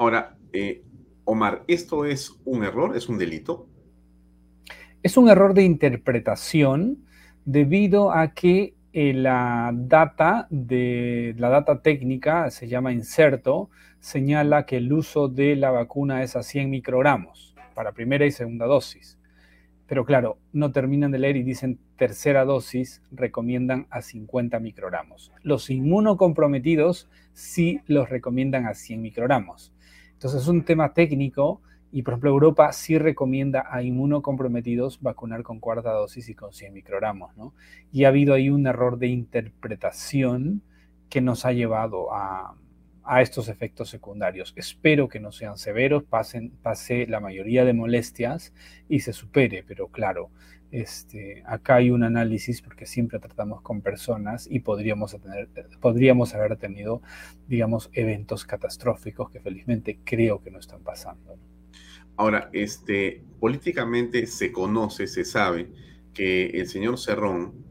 [0.00, 0.82] Ahora, eh,
[1.24, 2.96] Omar, ¿esto es un error?
[2.96, 3.68] ¿Es un delito?
[5.02, 7.04] Es un error de interpretación
[7.44, 14.78] debido a que eh, la data de la data técnica se llama inserto, señala que
[14.78, 19.18] el uso de la vacuna es a 100 microgramos para primera y segunda dosis.
[19.86, 25.30] Pero claro, no terminan de leer y dicen tercera dosis, recomiendan a 50 microgramos.
[25.42, 29.74] Los inmunocomprometidos sí los recomiendan a 100 microgramos.
[30.20, 35.60] Entonces es un tema técnico y, por ejemplo, Europa sí recomienda a inmunocomprometidos vacunar con
[35.60, 37.54] cuarta dosis y con 100 microgramos, ¿no?
[37.90, 40.60] Y ha habido ahí un error de interpretación
[41.08, 42.54] que nos ha llevado a,
[43.22, 44.52] estos efectos secundarios.
[44.56, 48.52] Espero que no sean severos, pasen, pase la mayoría de molestias
[48.90, 50.28] y se supere, pero claro,
[50.72, 57.02] este, acá hay un análisis porque siempre tratamos con personas y podríamos, haber tenido,
[57.48, 61.36] digamos, eventos catastróficos que felizmente creo que no están pasando.
[62.16, 65.68] Ahora, este, políticamente se conoce, se sabe
[66.12, 67.64] que el señor Cerrón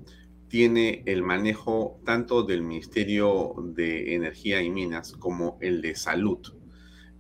[0.48, 6.40] tiene el manejo tanto del Ministerio de Energía y Minas como el de Salud.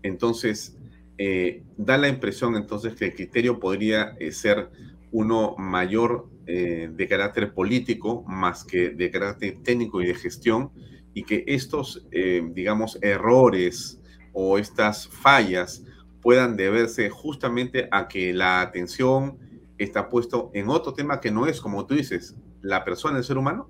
[0.02, 0.78] Entonces,
[1.18, 4.70] eh, da la impresión entonces que el criterio podría eh, ser
[5.12, 10.72] uno mayor eh, de carácter político más que de carácter técnico y de gestión,
[11.14, 14.00] y que estos, eh, digamos, errores
[14.34, 15.84] o estas fallas
[16.22, 19.38] puedan deberse justamente a que la atención
[19.78, 23.38] está puesto en otro tema que no es, como tú dices, la persona, el ser
[23.38, 23.70] humano?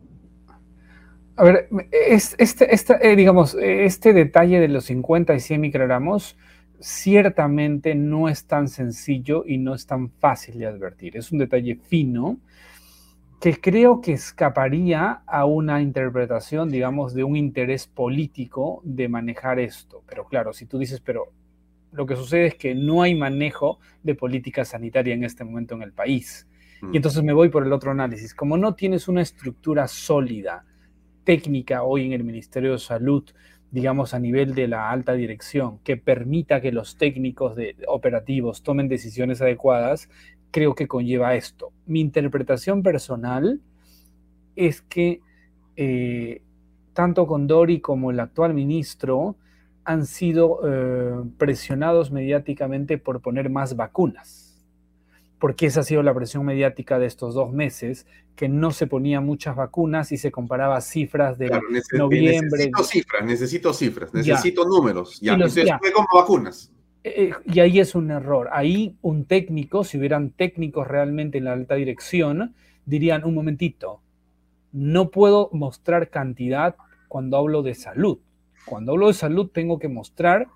[1.36, 6.36] A ver, este, este digamos, este detalle de los 50 y 100 microgramos
[6.80, 11.18] ciertamente no es tan sencillo y no es tan fácil de advertir.
[11.18, 12.40] Es un detalle fino
[13.40, 20.04] que creo que escaparía a una interpretación, digamos, de un interés político de manejar esto.
[20.08, 21.32] Pero claro, si tú dices, pero
[21.92, 25.84] lo que sucede es que no hay manejo de política sanitaria en este momento en
[25.84, 26.48] el país.
[26.82, 26.96] Y mm.
[26.96, 28.34] entonces me voy por el otro análisis.
[28.34, 30.66] Como no tienes una estructura sólida,
[31.24, 33.24] técnica hoy en el Ministerio de Salud,
[33.72, 38.88] digamos, a nivel de la alta dirección, que permita que los técnicos de, operativos tomen
[38.88, 40.10] decisiones adecuadas,
[40.52, 41.72] creo que conlleva esto.
[41.86, 43.62] Mi interpretación personal
[44.56, 45.22] es que
[45.76, 46.42] eh,
[46.94, 49.36] tanto Condori como el actual ministro
[49.86, 54.49] han sido eh, presionados mediáticamente por poner más vacunas
[55.40, 59.26] porque esa ha sido la presión mediática de estos dos meses, que no se ponían
[59.26, 61.50] muchas vacunas y se comparaba cifras de
[61.94, 62.50] noviembre.
[62.52, 65.20] Necesito cifras, necesito cifras, necesito números.
[65.22, 66.72] Ya, y fue como vacunas.
[67.04, 68.50] Eh, eh, y ahí es un error.
[68.52, 72.54] Ahí un técnico, si hubieran técnicos realmente en la alta dirección,
[72.86, 74.02] dirían, un momentito,
[74.72, 76.76] no puedo mostrar cantidad
[77.08, 78.20] cuando hablo de salud.
[78.66, 80.48] Cuando hablo de salud tengo que mostrar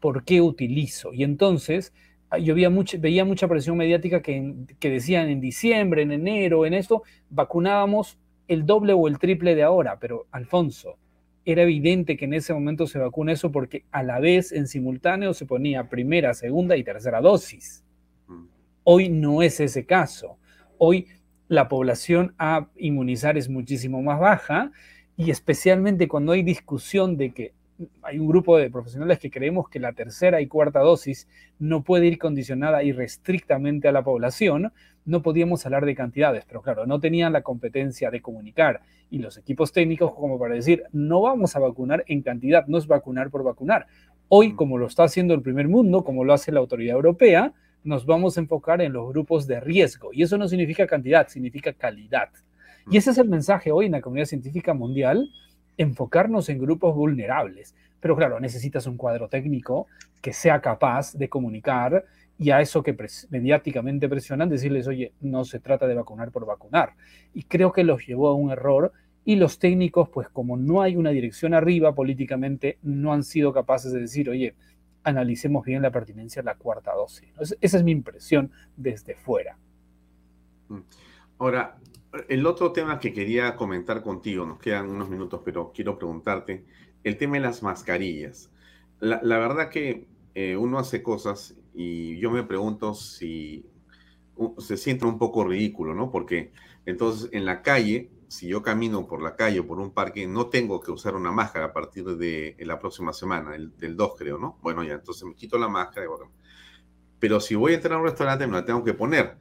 [0.00, 1.12] por qué utilizo.
[1.12, 1.92] Y entonces
[2.38, 6.74] yo veía mucha, veía mucha presión mediática que, que decían en diciembre, en enero, en
[6.74, 10.98] esto, vacunábamos el doble o el triple de ahora, pero Alfonso,
[11.44, 15.34] era evidente que en ese momento se vacuna eso porque a la vez, en simultáneo,
[15.34, 17.84] se ponía primera, segunda y tercera dosis.
[18.26, 18.44] Mm.
[18.84, 20.36] Hoy no es ese caso.
[20.78, 21.06] Hoy
[21.48, 24.70] la población a inmunizar es muchísimo más baja
[25.16, 27.52] y especialmente cuando hay discusión de que
[28.02, 31.28] hay un grupo de profesionales que creemos que la tercera y cuarta dosis
[31.58, 34.72] no puede ir condicionada irrestrictamente a la población,
[35.04, 39.36] no podíamos hablar de cantidades, pero claro, no tenían la competencia de comunicar y los
[39.36, 43.42] equipos técnicos como para decir, no vamos a vacunar en cantidad, no es vacunar por
[43.42, 43.86] vacunar.
[44.28, 44.56] Hoy, mm.
[44.56, 47.52] como lo está haciendo el primer mundo, como lo hace la autoridad europea,
[47.82, 50.10] nos vamos a enfocar en los grupos de riesgo.
[50.12, 52.28] Y eso no significa cantidad, significa calidad.
[52.90, 55.28] Y ese es el mensaje hoy en la comunidad científica mundial,
[55.80, 57.74] enfocarnos en grupos vulnerables.
[58.00, 59.86] Pero claro, necesitas un cuadro técnico
[60.20, 62.04] que sea capaz de comunicar
[62.38, 62.94] y a eso que
[63.30, 66.92] mediáticamente presionan, decirles, oye, no se trata de vacunar por vacunar.
[67.32, 68.92] Y creo que los llevó a un error
[69.24, 73.92] y los técnicos, pues como no hay una dirección arriba políticamente, no han sido capaces
[73.92, 74.54] de decir, oye,
[75.02, 77.32] analicemos bien la pertinencia de la cuarta dosis.
[77.60, 79.56] Esa es mi impresión desde fuera.
[80.68, 80.80] Mm.
[81.38, 81.78] Ahora,
[82.28, 86.64] el otro tema que quería comentar contigo, nos quedan unos minutos, pero quiero preguntarte,
[87.04, 88.50] el tema de las mascarillas.
[89.00, 93.64] La, verdad que eh, uno hace cosas y yo me pregunto si
[94.58, 96.10] se siente un poco ridículo, ¿no?
[96.10, 96.52] Porque
[96.84, 100.48] entonces en la calle, si yo camino por la calle o por un parque, no
[100.48, 104.38] tengo que usar una máscara a partir de la próxima semana, el, del 2 creo,
[104.38, 104.58] ¿no?
[104.62, 106.06] Bueno, ya, entonces me quito la máscara.
[107.18, 109.36] Pero si voy a entrar a un restaurante, me la tengo que poner.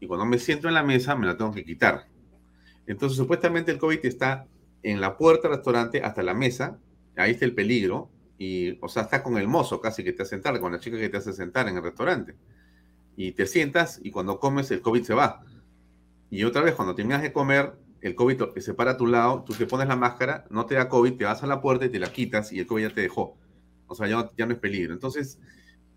[0.00, 2.09] Y cuando me siento en la mesa, me la tengo que quitar.
[2.86, 4.46] Entonces, supuestamente el COVID está
[4.82, 6.78] en la puerta del restaurante hasta la mesa.
[7.16, 10.30] Ahí está el peligro y, o sea, está con el mozo casi que te hace
[10.30, 12.34] sentar, con la chica que te hace sentar en el restaurante.
[13.16, 15.44] Y te sientas y cuando comes el COVID se va.
[16.30, 19.52] Y otra vez, cuando terminas de comer, el COVID se para a tu lado, tú
[19.52, 21.98] te pones la máscara, no te da COVID, te vas a la puerta y te
[21.98, 23.36] la quitas y el COVID ya te dejó.
[23.86, 24.94] O sea, ya, no es peligro.
[24.94, 25.38] Entonces,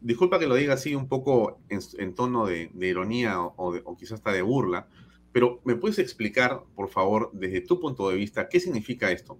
[0.02, 4.32] disculpa que lo diga así un poco en, tono de, ironía o, o, quizás hasta
[4.32, 4.88] de burla,
[5.34, 9.40] pero ¿me puedes explicar, por favor, desde tu punto de vista, qué significa esto?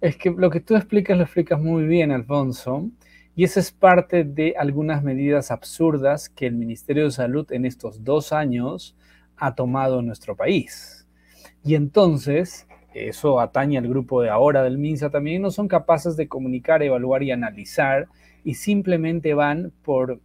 [0.00, 2.88] Es que lo que tú explicas lo explicas muy bien, Alfonso,
[3.34, 8.04] y esa es parte de algunas medidas absurdas que el Ministerio de Salud en estos
[8.04, 8.96] dos años
[9.36, 11.06] ha tomado en nuestro país.
[11.64, 16.28] Y entonces, eso atañe al grupo de ahora del MINSA también, no son capaces de
[16.28, 18.06] comunicar, evaluar y analizar,
[18.44, 20.20] y simplemente van por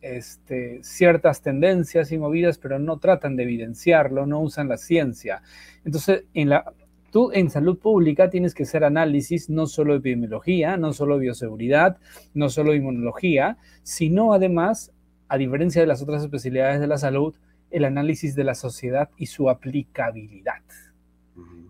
[0.00, 5.42] este, ciertas tendencias y movidas, pero no tratan de evidenciarlo, no usan la ciencia.
[5.84, 6.72] Entonces, en la,
[7.16, 11.22] Tú en salud pública tienes que hacer análisis no solo de epidemiología, no solo de
[11.22, 11.98] bioseguridad,
[12.34, 14.92] no solo de inmunología, sino además,
[15.28, 17.34] a diferencia de las otras especialidades de la salud,
[17.70, 20.62] el análisis de la sociedad y su aplicabilidad.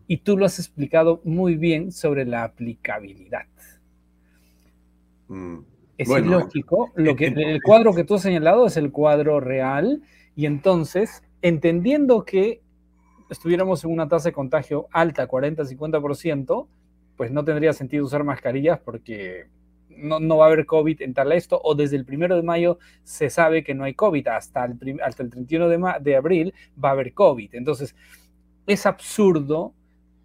[0.09, 3.47] Y tú lo has explicado muy bien sobre la aplicabilidad.
[5.29, 5.59] Mm.
[5.99, 10.03] Es lógico, lo que, el cuadro que tú has señalado es el cuadro real.
[10.35, 12.61] Y entonces, entendiendo que
[13.31, 16.67] estuviéramos en una tasa de contagio alta, 40-50%,
[17.17, 19.47] pues no tendría sentido usar mascarillas porque
[19.89, 23.31] no, va a haber COVID en tal esto, o desde el primero de mayo se
[23.31, 26.93] sabe que no hay COVID, hasta el, hasta el 31 de, de abril va a
[26.93, 27.55] haber COVID.
[27.55, 27.97] Entonces,
[28.67, 29.73] es absurdo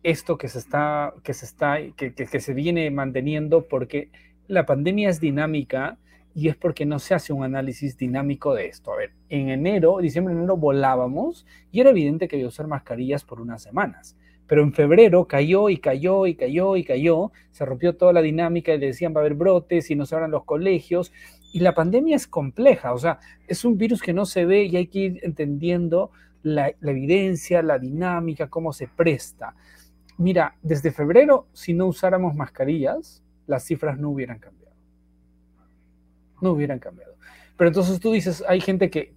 [0.04, 4.10] esto que se está, que se está, que, que se viene manteniendo porque
[4.52, 5.98] la pandemia es dinámica
[6.36, 8.92] y es porque no se hace un análisis dinámico de esto.
[8.92, 13.24] A ver, en enero, diciembre, enero volábamos y era evidente que había que usar mascarillas
[13.24, 14.18] por unas semanas.
[14.48, 18.74] Pero en febrero cayó y cayó y cayó y cayó, se rompió toda la dinámica
[18.74, 21.14] y decían va a haber brotes y no se abran los colegios.
[21.54, 24.76] Y la pandemia es compleja, o sea, es un virus que no se ve y
[24.76, 26.12] hay que ir entendiendo
[26.44, 29.56] la, la evidencia, la dinámica, cómo se presta.
[30.18, 34.62] Mira, desde febrero, si no usáramos mascarillas, las cifras no hubieran cambiado
[36.42, 37.16] no hubieran cambiado.
[37.56, 39.14] Pero entonces tú dices, hay gente que,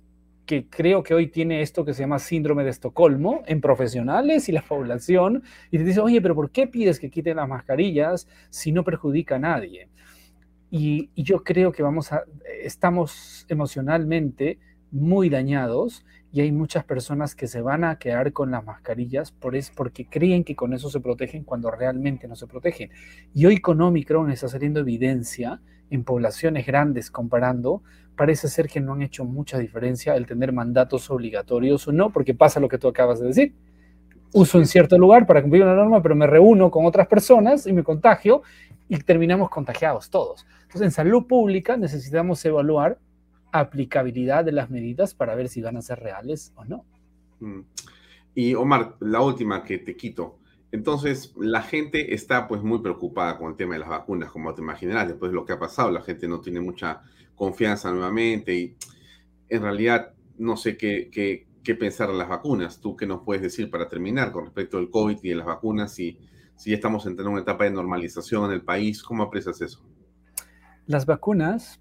[0.47, 4.53] que creo que hoy tiene esto que se llama síndrome de Estocolmo en profesionales y
[4.53, 8.70] la población, y te dice, oye, pero ¿por qué pides que quiten las mascarillas si
[8.70, 9.89] no perjudica a nadie?
[10.70, 12.24] Y, y yo creo que vamos a,
[12.62, 14.59] estamos emocionalmente
[14.91, 16.05] muy dañados
[16.35, 20.05] y hay muchas personas que se van a quedar con las mascarillas por es porque
[20.05, 22.91] creen que con eso se protegen cuando realmente no se protegen.
[23.32, 25.61] Y hoy con Omicron está saliendo evidencia
[25.91, 27.85] en poblaciones grandes comparando,
[28.16, 32.35] parece ser que no han hecho mucha diferencia el tener mandatos obligatorios o no, porque
[32.35, 33.55] pasa lo que tú acabas de decir.
[34.32, 37.72] Uso en cierto lugar para cumplir una norma, pero me reúno con otras personas y
[37.72, 38.43] me contagio
[38.89, 40.45] y terminamos contagiados todos.
[40.62, 42.99] Entonces, en salud pública necesitamos evaluar
[43.55, 46.84] aplicabilidad de las medidas para ver si van a ser reales o no.
[47.38, 47.61] Mm.
[48.34, 50.40] Y Omar, la última que te quito.
[50.72, 54.61] Entonces, la gente está pues muy preocupada con el tema de las vacunas, como te
[54.61, 57.02] imaginarás, después de lo que ha pasado, la gente no tiene mucha
[57.36, 58.76] confianza nuevamente y
[59.48, 62.80] en realidad no sé qué, qué, qué pensar en las vacunas.
[62.80, 65.94] ¿Tú qué nos puedes decir para terminar con respecto al COVID y de las vacunas?
[65.94, 66.18] Si,
[66.57, 69.80] si ya estamos entrando en una etapa de normalización en el país, ¿cómo aprecias eso?
[70.86, 71.80] Las vacunas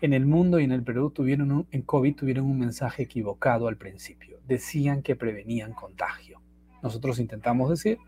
[0.00, 3.68] en el mundo y en el Perú tuvieron un, en COVID tuvieron un mensaje equivocado
[3.68, 4.38] al principio.
[4.46, 6.40] Decían que prevenían contagio.
[6.82, 7.98] Nosotros intentamos decir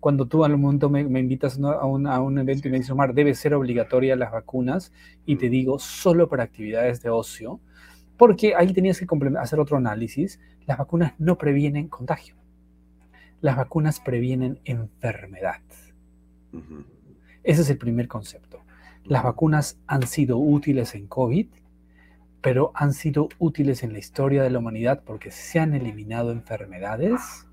[0.00, 3.14] cuando tú al momento me, invitas a un, a un, evento y me dices, Omar,
[3.14, 4.92] debe ser obligatoria las vacunas,
[5.24, 7.60] y te digo, solo para actividades de ocio,
[8.16, 9.06] porque ahí tenías que
[9.38, 12.34] hacer otro análisis, las vacunas no previenen contagio.
[13.40, 15.60] Las vacunas previenen enfermedad.
[17.42, 18.60] Ese es el primer concepto.
[19.08, 21.46] Las vacunas han sido útiles en COVID,
[22.40, 27.46] pero han sido útiles en la historia de la humanidad porque se han eliminado enfermedades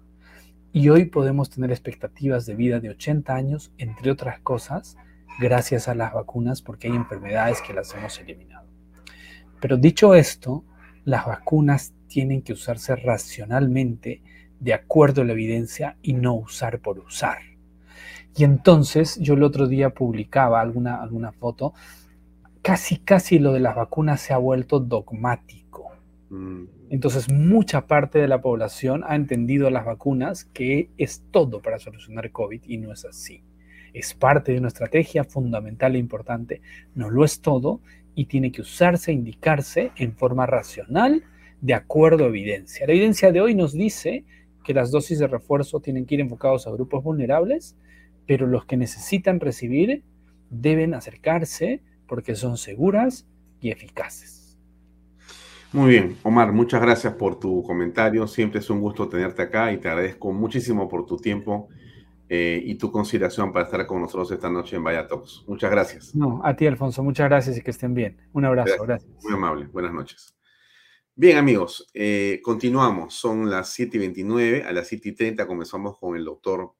[0.71, 4.97] y hoy podemos tener expectativas de vida de 80 años, entre otras cosas,
[5.39, 8.67] gracias a las vacunas, porque hay enfermedades que las hemos eliminado.
[9.61, 10.65] Pero dicho esto,
[11.05, 14.23] las vacunas tienen que usarse racionalmente,
[14.59, 17.52] de acuerdo a la evidencia, y no usar por usar.
[18.35, 21.73] Y entonces yo el otro día publicaba alguna, alguna foto,
[22.61, 25.91] casi, casi lo de las vacunas se ha vuelto dogmático.
[26.29, 26.63] Mm.
[26.89, 32.31] Entonces, mucha parte de la población ha entendido las vacunas que es todo para solucionar
[32.31, 33.43] COVID y no es así.
[33.93, 36.61] Es parte de una estrategia fundamental e importante,
[36.95, 37.81] no lo es todo
[38.15, 41.23] y tiene que usarse, indicarse en forma racional
[41.61, 42.85] de acuerdo a evidencia.
[42.85, 44.23] La evidencia de hoy nos dice
[44.63, 47.75] que las dosis de refuerzo tienen que ir enfocados a grupos vulnerables,
[48.25, 50.03] pero los que necesitan recibir
[50.49, 53.27] deben acercarse porque son seguras
[53.59, 54.57] y eficaces.
[55.71, 58.27] Muy bien, Omar, muchas gracias por tu comentario.
[58.27, 61.67] Siempre es un gusto tenerte acá y te agradezco muchísimo por tu tiempo
[62.29, 65.43] eh, y tu consideración para estar con nosotros esta noche en Vaya Talks.
[65.47, 66.15] Muchas gracias.
[66.15, 68.17] No, a ti, Alfonso, muchas gracias y que estén bien.
[68.33, 69.11] Un abrazo, gracias.
[69.23, 70.35] Muy amable, buenas noches.
[71.15, 73.15] Bien, amigos, eh, continuamos.
[73.15, 74.63] Son las 7 y 29.
[74.63, 76.73] A las 7 y 30 comenzamos con el doctor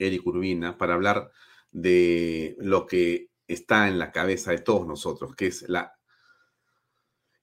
[0.00, 1.30] Eric Urbina para hablar
[1.70, 5.94] de lo que está en la cabeza de todos nosotros, que es la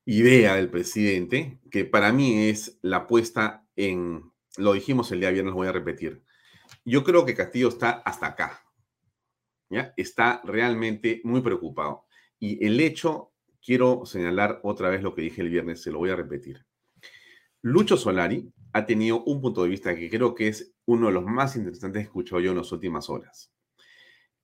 [0.06, 5.54] idea del presidente, que para mí es la puesta en, lo dijimos el día viernes,
[5.54, 6.24] voy a repetir.
[6.86, 8.64] Yo creo que Castillo está hasta acá.
[9.70, 9.94] ¿ya?
[9.98, 12.06] Está realmente muy preocupado.
[12.40, 16.10] Y el hecho, quiero señalar otra vez lo que dije el viernes, se lo voy
[16.10, 16.66] a repetir.
[17.62, 21.26] Lucho Solari ha tenido un punto de vista que creo que es uno de los
[21.26, 23.52] más interesantes que he escuchado yo en las últimas horas.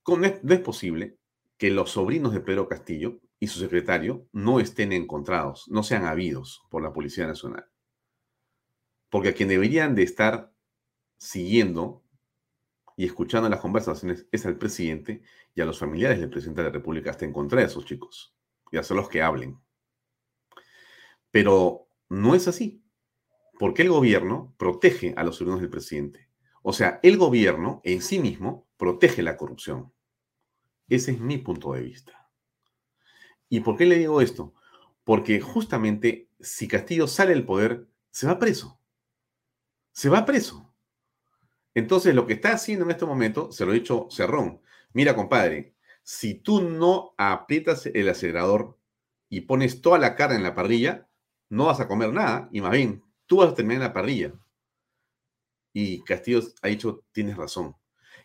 [0.08, 1.18] No es posible
[1.58, 6.64] que los sobrinos de Pedro Castillo y su secretario no estén encontrados, no sean habidos
[6.70, 7.66] por la Policía Nacional.
[9.10, 10.52] Porque a quien deberían de estar
[11.18, 12.04] siguiendo
[12.98, 15.22] y escuchando las conversaciones es al presidente
[15.54, 18.36] y a los familiares del presidente de la República hasta encontrar a esos chicos
[18.72, 19.60] y hacerlos que hablen.
[21.30, 22.83] Pero no es así,
[23.60, 26.30] porque el gobierno protege a los sobrinos del presidente.
[26.62, 29.92] O sea, el gobierno en sí mismo protege la corrupción.
[30.88, 32.30] Ese es mi punto de vista.
[33.50, 34.54] ¿Y por qué le digo esto?
[35.04, 38.80] Porque justamente si Castillo sale del poder, se va preso.
[39.92, 40.74] Se va preso.
[41.76, 44.62] Entonces, lo que está haciendo en este momento, se lo ha dicho Cerrón,
[44.94, 48.78] mira, compadre, si tú no aprietas el acelerador
[49.30, 51.08] y pones toda la carne en la parrilla,
[51.50, 54.34] no vas a comer nada y más bien, tú vas a terminar en la parrilla.
[55.74, 57.76] Y Castillo ha dicho, tienes razón.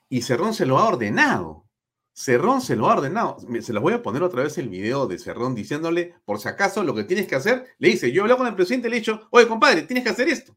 [0.08, 1.66] Y Cerrón se lo ha ordenado.
[2.12, 3.38] Cerrón se lo ha ordenado.
[3.62, 6.82] Se los voy a poner otra vez el video de Cerrón diciéndole, por si acaso,
[6.82, 7.68] lo que tienes que hacer.
[7.78, 10.28] Le dice, yo hablo con el presidente, le he dicho, oye, compadre, tienes que hacer
[10.28, 10.56] esto.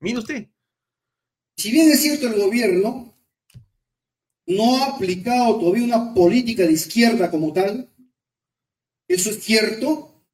[0.00, 0.48] Mire usted.
[1.56, 3.14] Si bien es cierto, el gobierno
[4.46, 7.88] no ha aplicado todavía una política de izquierda como tal,
[9.06, 10.24] eso es cierto,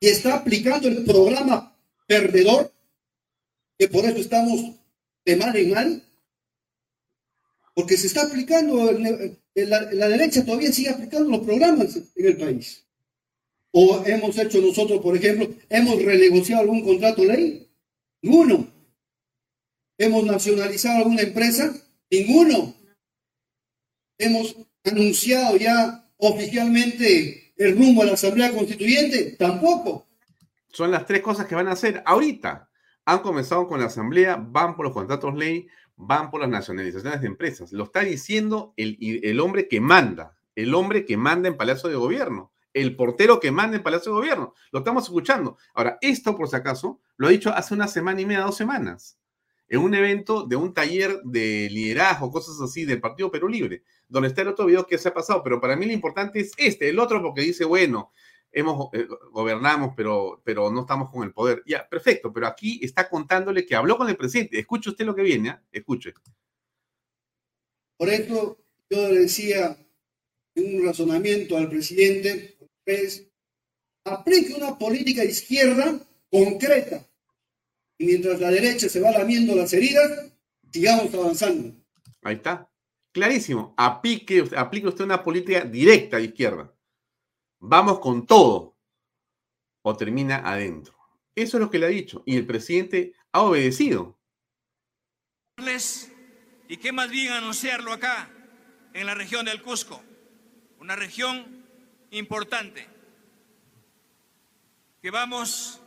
[0.00, 1.76] y está aplicando el programa
[2.06, 2.72] perdedor,
[3.80, 4.60] que por eso estamos
[5.24, 6.04] de mal en mal,
[7.74, 12.84] porque se está aplicando el, la, derecha todavía sigue aplicando los programas en el país.
[13.72, 17.70] ¿O hemos hecho nosotros, por ejemplo, hemos renegociado algún contrato ley?
[18.20, 18.70] Ninguno.
[19.96, 21.74] ¿Hemos nacionalizado alguna empresa?
[22.10, 22.74] Ninguno.
[24.18, 29.36] ¿Hemos anunciado ya oficialmente el rumbo a la Asamblea Constituyente?
[29.38, 30.06] Tampoco.
[30.70, 32.69] Son las tres cosas que van a hacer ahorita.
[33.10, 37.26] Han comenzado con la Asamblea, van por los contratos ley, van por las nacionalizaciones de
[37.26, 37.72] empresas.
[37.72, 42.52] Lo está diciendo el, hombre que manda, el hombre que manda en Palacio de Gobierno,
[42.72, 44.54] el portero que manda en Palacio de Gobierno.
[44.70, 45.58] Lo estamos escuchando.
[45.74, 49.18] Ahora, esto, por si acaso, lo ha dicho hace una semana y media, dos semanas.
[49.68, 54.28] en un evento de un taller de liderazgo, cosas así, del Partido Perú Libre, donde
[54.28, 56.88] está el otro video que se ha pasado, pero para mí lo importante es este,
[56.88, 58.12] el otro porque dice, bueno,
[58.52, 61.62] hemos, eh, gobernamos, pero, pero no estamos con el poder.
[61.66, 64.58] Ya, perfecto, pero aquí está contándole que habló con el presidente.
[64.58, 65.58] Escuche usted lo que viene, ¿eh?
[65.72, 66.14] escuche.
[67.96, 69.76] Por eso yo le decía
[70.54, 73.26] en un razonamiento al presidente, pues,
[74.04, 77.06] aplique una política izquierda concreta.
[77.98, 80.32] Y mientras la derecha se va lamiendo las heridas,
[80.72, 81.74] sigamos avanzando.
[82.22, 82.70] Ahí está.
[83.12, 83.74] Clarísimo.
[83.76, 86.72] Aplique, aplique usted una política directa de izquierda.
[87.60, 88.76] Vamos con todo.
[89.82, 90.96] O termina adentro.
[91.34, 92.22] Eso es lo que le ha dicho.
[92.26, 94.18] Y el presidente ha obedecido.
[96.68, 98.30] Y qué más bien anunciarlo acá,
[98.94, 100.02] en la región del Cusco.
[100.78, 101.66] Una región
[102.10, 102.88] importante
[105.02, 105.82] que vamos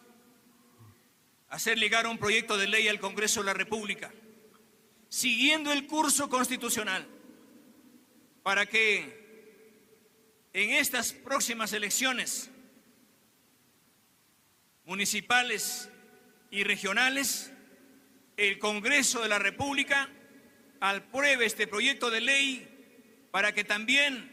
[1.50, 4.14] a hacer llegar un proyecto de ley al Congreso de la República,
[5.10, 7.08] siguiendo el curso constitucional,
[8.44, 9.23] para que
[10.54, 12.52] en estas próximas elecciones
[14.86, 15.90] municipales
[16.52, 17.52] y regionales,
[18.38, 20.10] el Congreso de la República
[20.80, 24.32] apruebe este proyecto de ley para que también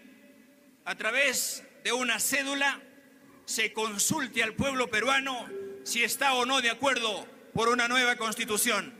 [0.84, 2.82] a través de una cédula
[3.46, 5.48] se consulte al pueblo peruano
[5.84, 8.94] si está o no de acuerdo por una nueva constitución.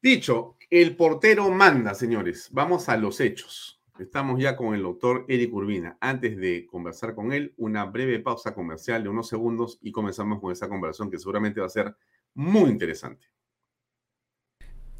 [0.00, 2.48] Dicho, el portero manda, señores.
[2.52, 3.77] Vamos a los hechos.
[3.98, 5.98] Estamos ya con el doctor Eric Urbina.
[6.00, 10.52] Antes de conversar con él, una breve pausa comercial de unos segundos y comenzamos con
[10.52, 11.96] esa conversación que seguramente va a ser
[12.34, 13.26] muy interesante.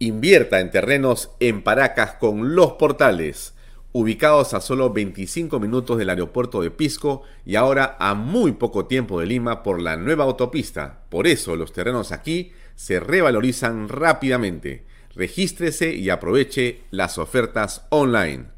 [0.01, 3.55] Invierta en terrenos en Paracas con los portales
[3.93, 9.21] ubicados a solo 25 minutos del aeropuerto de Pisco y ahora a muy poco tiempo
[9.21, 11.05] de Lima por la nueva autopista.
[11.09, 14.85] Por eso los terrenos aquí se revalorizan rápidamente.
[15.15, 18.58] Regístrese y aproveche las ofertas online.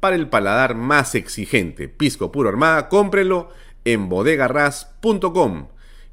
[0.00, 1.88] para el paladar más exigente.
[1.88, 3.50] Pisco puro armada, cómprelo
[3.84, 5.68] en bodegarras.com.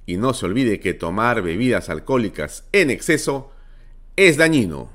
[0.06, 3.52] Y no se olvide que tomar bebidas alcohólicas en exceso
[4.16, 4.90] es dañino.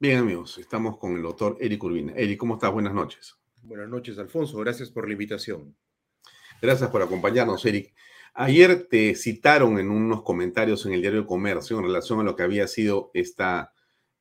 [0.00, 2.12] Bien amigos, estamos con el doctor Eric Urbina.
[2.16, 2.72] Eric, ¿cómo estás?
[2.72, 3.36] Buenas noches.
[3.62, 4.58] Buenas noches, Alfonso.
[4.58, 5.76] Gracias por la invitación.
[6.60, 7.94] Gracias por acompañarnos, Eric.
[8.34, 12.34] Ayer te citaron en unos comentarios en el diario de Comercio en relación a lo
[12.34, 13.72] que había sido esta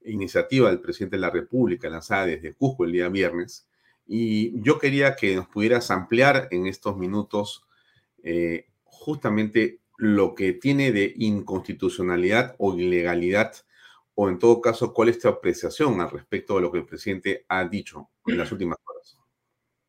[0.06, 3.68] iniciativa del presidente de la República lanzada desde Cusco el día viernes.
[4.08, 7.66] Y yo quería que nos pudieras ampliar en estos minutos
[8.24, 13.54] eh, justamente lo que tiene de inconstitucionalidad o ilegalidad,
[14.16, 17.46] o en todo caso, cuál es tu apreciación al respecto de lo que el presidente
[17.48, 19.18] ha dicho en las últimas horas.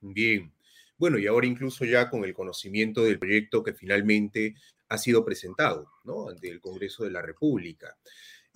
[0.01, 0.53] Bien.
[0.99, 4.55] Bueno, y ahora incluso ya con el conocimiento del proyecto que finalmente
[4.89, 5.91] ha sido presentado
[6.31, 7.97] ante el Congreso de la República.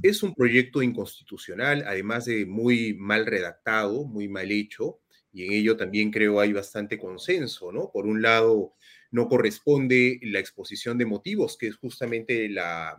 [0.03, 5.01] Es un proyecto inconstitucional, además de muy mal redactado, muy mal hecho,
[5.33, 7.91] y en ello también creo hay bastante consenso, ¿no?
[7.93, 8.75] Por un lado,
[9.11, 12.97] no corresponde la exposición de motivos, que es justamente la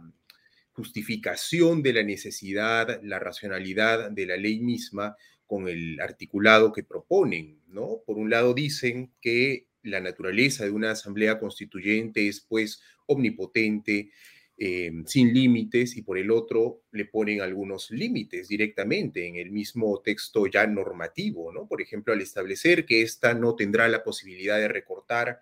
[0.72, 7.62] justificación de la necesidad, la racionalidad de la ley misma con el articulado que proponen,
[7.68, 8.02] ¿no?
[8.06, 14.12] Por un lado dicen que la naturaleza de una asamblea constituyente es pues omnipotente,
[14.60, 20.02] eh, sin límites, y por el otro le ponen algunos límites directamente en el mismo
[20.02, 21.68] texto ya normativo, ¿no?
[21.68, 25.40] Por ejemplo, al establecer que ésta no tendrá la posibilidad de recortar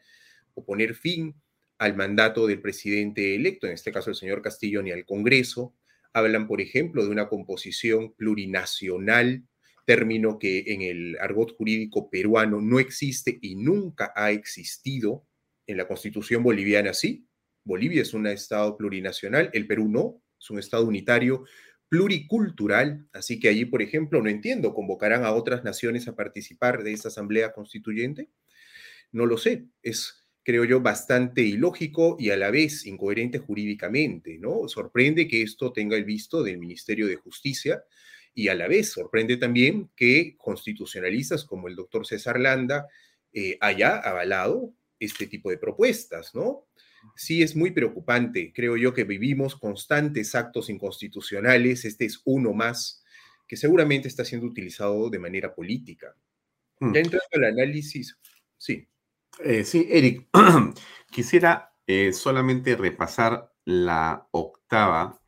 [0.53, 1.33] o poner fin
[1.77, 5.73] al mandato del presidente electo, en este caso el señor Castillo, ni al Congreso.
[6.13, 9.43] Hablan, por ejemplo, de una composición plurinacional,
[9.85, 15.25] término que en el argot jurídico peruano no existe y nunca ha existido.
[15.67, 17.25] En la constitución boliviana sí.
[17.65, 21.43] Bolivia es un estado plurinacional, el Perú no, es un estado unitario
[21.89, 26.93] pluricultural, así que allí, por ejemplo, no entiendo, ¿convocarán a otras naciones a participar de
[26.93, 28.29] esta asamblea constituyente?
[29.11, 34.67] No lo sé, es, creo yo, bastante ilógico y a la vez incoherente jurídicamente, ¿no?
[34.67, 37.83] Sorprende que esto tenga el visto del Ministerio de Justicia
[38.33, 42.87] y a la vez sorprende también que constitucionalistas como el doctor César Landa
[43.31, 46.67] eh, haya avalado este tipo de propuestas, ¿no?
[47.15, 48.51] Sí es muy preocupante.
[48.53, 51.85] Creo yo que vivimos constantes actos inconstitucionales.
[51.85, 53.03] Este es uno más
[53.47, 56.15] que seguramente está siendo utilizado de manera política.
[56.79, 56.93] Hmm.
[56.93, 58.17] Ya entrando al análisis,
[58.57, 58.87] sí.
[59.43, 60.27] Eh, sí, Eric,
[61.11, 65.21] quisiera eh, solamente repasar la octava,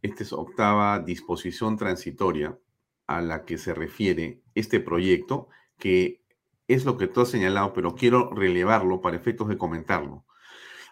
[0.00, 2.58] esta es octava disposición transitoria
[3.06, 6.24] a la que se refiere este proyecto, que
[6.68, 10.24] es lo que tú has señalado, pero quiero relevarlo para efectos de comentarlo.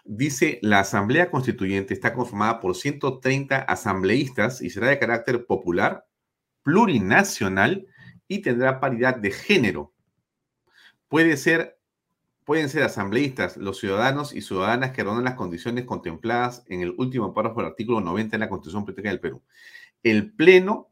[0.03, 6.07] Dice, la Asamblea Constituyente está conformada por 130 asambleístas y será de carácter popular,
[6.63, 7.87] plurinacional
[8.27, 9.93] y tendrá paridad de género.
[11.07, 11.79] Puede ser,
[12.45, 17.33] pueden ser asambleístas los ciudadanos y ciudadanas que rondan las condiciones contempladas en el último
[17.33, 19.41] párrafo del artículo 90 de la Constitución Política del Perú.
[20.03, 20.89] El Pleno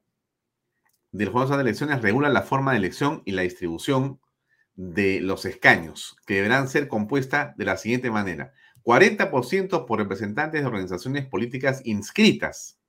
[1.12, 4.20] del Juego de Elecciones regula la forma de elección y la distribución
[4.76, 8.54] de los escaños, que deberán ser compuesta de la siguiente manera.
[8.84, 12.80] 40% por representantes de organizaciones políticas inscritas,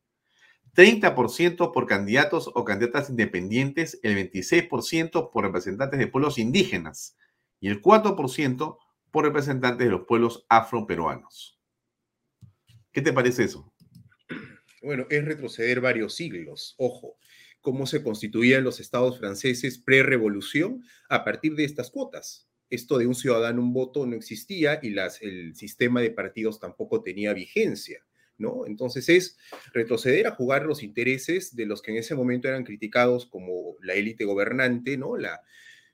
[0.74, 7.16] 30% por candidatos o candidatas independientes, el 26% por representantes de pueblos indígenas
[7.58, 8.78] y el 4%
[9.10, 11.58] por representantes de los pueblos afroperuanos.
[12.92, 13.72] ¿Qué te parece eso?
[14.82, 17.16] Bueno, es retroceder varios siglos, ojo,
[17.60, 23.14] cómo se constituían los estados franceses pre-revolución a partir de estas cuotas esto de un
[23.14, 28.04] ciudadano, un voto no existía y las, el sistema de partidos tampoco tenía vigencia.
[28.38, 28.64] ¿No?
[28.64, 29.36] Entonces es
[29.74, 33.92] retroceder a jugar los intereses de los que en ese momento eran criticados como la
[33.92, 35.18] élite gobernante, ¿no?
[35.18, 35.42] La,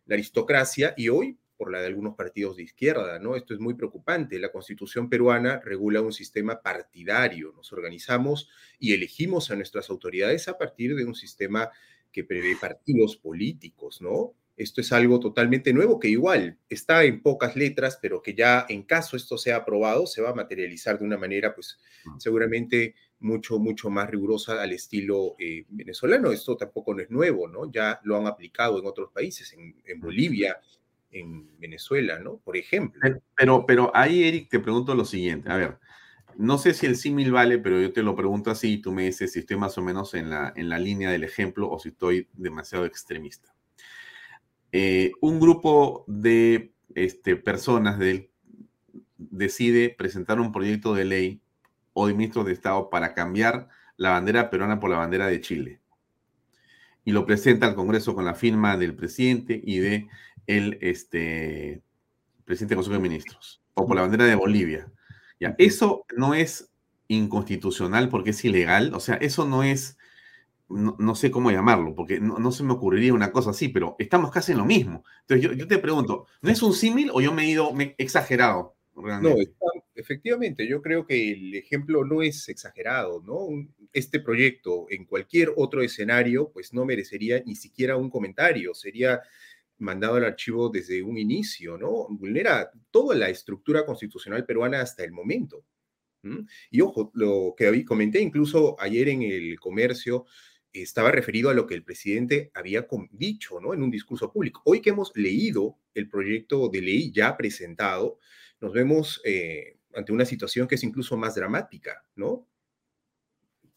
[0.05, 3.35] la, aristocracia, y hoy por la de algunos partidos de izquierda, ¿no?
[3.35, 4.39] Esto es muy preocupante.
[4.39, 7.53] La constitución peruana regula un sistema partidario.
[7.57, 8.49] Nos organizamos
[8.79, 11.71] y elegimos a nuestras autoridades a partir de un sistema
[12.13, 14.35] que prevé partidos políticos, ¿no?
[14.57, 18.85] Esto es algo totalmente nuevo que igual está en pocas letras, pero que ya en
[18.85, 21.79] caso esto sea aprobado, se va a materializar de una manera, pues
[22.19, 26.33] seguramente mucho, mucho más rigurosa al estilo eh, venezolano.
[26.33, 27.71] Esto tampoco no es nuevo, ¿no?
[27.71, 30.59] Ya lo han aplicado en otros países, en, en Bolivia,
[31.11, 32.39] en Venezuela, ¿no?
[32.39, 33.01] Por ejemplo.
[33.37, 35.51] Pero, pero ahí, Eric, te pregunto lo siguiente.
[35.51, 35.79] A ver,
[36.37, 39.05] no sé si el símil vale, pero yo te lo pregunto así y tú me
[39.05, 41.91] dices si estoy más o menos en la, en la línea del ejemplo o si
[41.91, 43.56] estoy demasiado extremista.
[44.73, 47.99] Eh, un grupo de este, personas
[49.19, 51.41] decide presentar un proyecto de ley
[51.93, 55.81] o de ministro de Estado para cambiar la bandera peruana por la bandera de Chile.
[57.05, 60.09] Y lo presenta al Congreso con la firma del presidente y de
[60.47, 61.83] el este,
[62.45, 63.63] presidente del Consejo de Ministros.
[63.75, 64.91] O por la bandera de Bolivia.
[65.39, 66.71] Ya, eso no es
[67.09, 68.93] inconstitucional porque es ilegal.
[68.95, 69.96] O sea, eso no es
[70.69, 74.53] no, sé cómo llamarlo, porque no, se me ocurriría una cosa así, pero estamos casi
[74.53, 75.05] en lo mismo.
[75.23, 78.75] Entonces yo, te pregunto, ¿no es un símil o yo me he ido exagerado?
[78.95, 79.35] No,
[79.95, 83.49] efectivamente, yo creo que el ejemplo no es exagerado, ¿no?
[83.93, 89.21] Este proyecto en cualquier otro escenario, pues no merecería ni siquiera un comentario, sería
[89.79, 92.07] mandado al archivo desde un inicio, ¿no?
[92.09, 95.65] Vulnera toda la estructura constitucional peruana hasta el momento.
[96.71, 100.27] Y ojo, lo que comenté incluso ayer en el comercio,
[100.83, 103.75] estaba referido a lo que el presidente había dicho ¿no?
[103.75, 104.63] en un discurso público.
[104.65, 108.19] Hoy que hemos leído el proyecto de ley ya presentado,
[108.61, 112.47] nos vemos eh, ante una situación que es incluso más dramática, ¿no?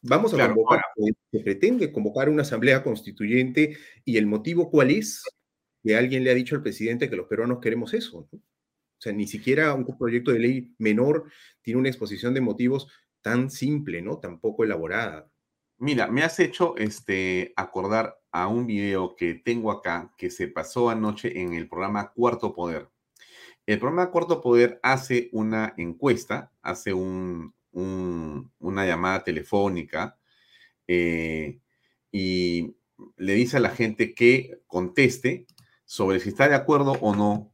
[0.02, 0.82] Vamos a convocar,
[1.30, 5.24] se pretende convocar una asamblea constituyente y el motivo cuál es
[5.84, 8.28] que alguien le ha dicho al presidente que los peruanos queremos eso.
[8.32, 8.40] ¿no?
[8.40, 11.30] O sea, ni siquiera un proyecto de ley menor
[11.62, 12.88] tiene una exposición de motivos
[13.22, 14.20] tan simple, ¿no?
[14.20, 15.30] Tan poco elaborada.
[15.82, 20.90] Mira, me has hecho este, acordar a un video que tengo acá que se pasó
[20.90, 22.90] anoche en el programa Cuarto Poder.
[23.66, 30.18] El programa Cuarto Poder hace una encuesta, hace un, una llamada telefónica
[30.86, 31.62] eh,
[32.12, 32.76] y
[33.16, 35.48] le dice a la gente que conteste
[35.86, 37.54] sobre si está de acuerdo o no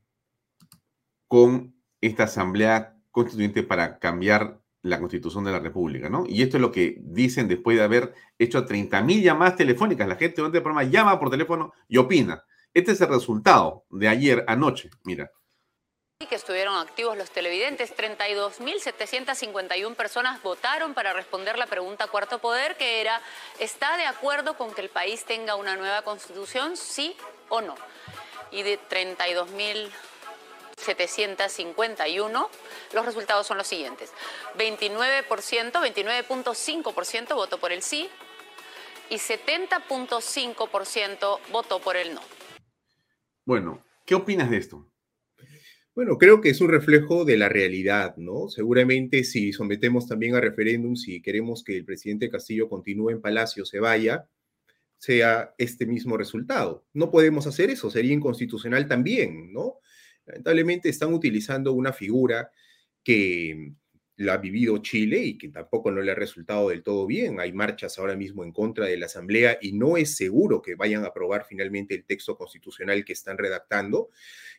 [1.28, 6.26] con esta asamblea constituyente para cambiar la constitución de la República, ¿no?
[6.28, 10.08] Y esto es lo que dicen después de haber hecho 30.000 llamadas telefónicas.
[10.08, 12.46] La gente durante el programa llama por teléfono y opina.
[12.72, 15.32] Este es el resultado de ayer anoche, mira.
[16.30, 17.96] que estuvieron activos los televidentes.
[17.98, 23.20] 32.751 personas votaron para responder la pregunta cuarto poder, que era,
[23.60, 27.16] ¿está de acuerdo con que el país tenga una nueva constitución, sí
[27.50, 27.74] o no?
[28.52, 28.78] Y de
[30.78, 32.50] 32.751,
[32.94, 34.12] los resultados son los siguientes.
[34.58, 38.10] 29%, 29.5% votó por el sí
[39.10, 42.22] y 70.5% votó por el no.
[43.46, 44.90] Bueno, ¿qué opinas de esto?
[45.96, 48.50] Bueno, creo que es un reflejo de la realidad, ¿no?
[48.50, 53.66] Seguramente si sometemos también a referéndum, si queremos que el presidente Castillo continúe en Palacio,
[53.66, 54.28] se vaya,
[54.98, 56.86] sea este mismo resultado.
[56.92, 59.76] No podemos hacer eso, sería inconstitucional también, ¿no?
[60.26, 62.52] Lamentablemente están utilizando una figura
[63.04, 63.74] que
[64.18, 67.40] lo ha vivido Chile y que tampoco no le ha resultado del todo bien.
[67.40, 71.04] Hay marchas ahora mismo en contra de la Asamblea y no es seguro que vayan
[71.04, 74.10] a aprobar finalmente el texto constitucional que están redactando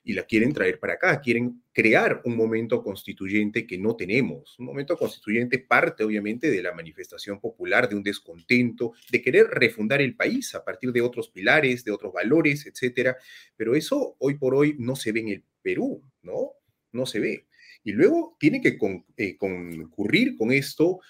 [0.04, 1.20] y la quieren traer para acá.
[1.20, 4.58] Quieren crear un momento constituyente que no tenemos.
[4.58, 10.02] Un momento constituyente parte obviamente de la manifestación popular, de un descontento, de querer refundar
[10.02, 13.16] el país a partir de otros pilares, de otros valores, etcétera.
[13.56, 16.52] Pero eso hoy por hoy no se ve en el Perú, ¿no?
[16.92, 17.48] No se ve.
[17.82, 18.78] Y luego tiene que
[19.16, 21.00] eh, concurrir con esto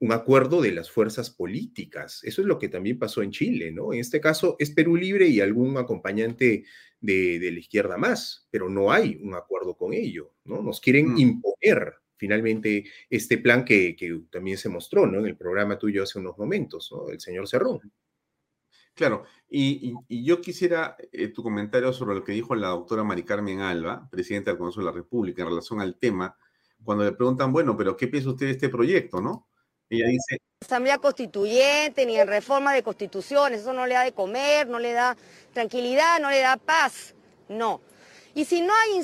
[0.00, 2.20] un acuerdo de las fuerzas políticas.
[2.24, 3.94] Eso es lo que también pasó en Chile, ¿no?
[3.94, 6.64] En este caso es Perú Libre y algún acompañante
[7.00, 10.60] de, la izquierda más, pero no hay un acuerdo con ello, ¿no?
[10.60, 11.18] Nos quieren mm.
[11.18, 15.20] imponer finalmente este plan que, que, también se mostró, ¿no?
[15.20, 17.08] En el programa tuyo hace unos momentos, ¿no?
[17.08, 17.80] El señor Cerrón.
[18.94, 23.60] Claro, y, yo quisiera eh, tu comentario sobre lo que dijo la doctora Mari Carmen
[23.60, 26.36] Alba, presidenta del Congreso de la República, en relación al tema,
[26.84, 29.48] cuando le preguntan, bueno, pero ¿qué piensa usted de este proyecto, no?
[29.88, 30.38] Ella dice...
[30.60, 34.92] Asamblea constituyente, ni en reforma de constituciones, eso no le da de comer, no le
[34.92, 35.16] da
[35.52, 37.14] tranquilidad, no le da paz,
[37.48, 37.80] no.
[38.34, 39.02] Y si no hay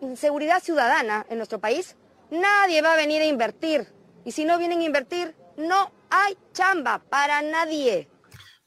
[0.00, 1.96] inseguridad ciudadana en nuestro país,
[2.30, 3.86] nadie va a venir a invertir.
[4.24, 8.08] Y si no vienen a invertir, no hay chamba para nadie.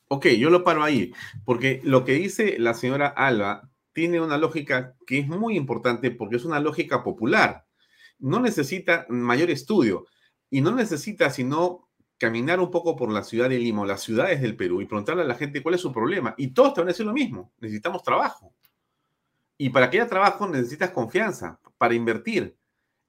[0.08, 1.14] Ok, yo lo paro ahí,
[1.46, 6.36] porque lo que dice la señora Alba tiene una lógica que es muy importante porque
[6.36, 7.66] es una lógica popular.
[8.20, 10.06] No necesita mayor estudio
[10.50, 14.42] y no necesita sino caminar un poco por la ciudad de Lima o las ciudades
[14.42, 16.36] del Perú y preguntarle a la gente cuál es su problema.
[16.38, 18.54] Y todos te van a decir lo mismo, necesitamos trabajo.
[19.58, 22.58] Y para que haya trabajo necesitas confianza para invertir.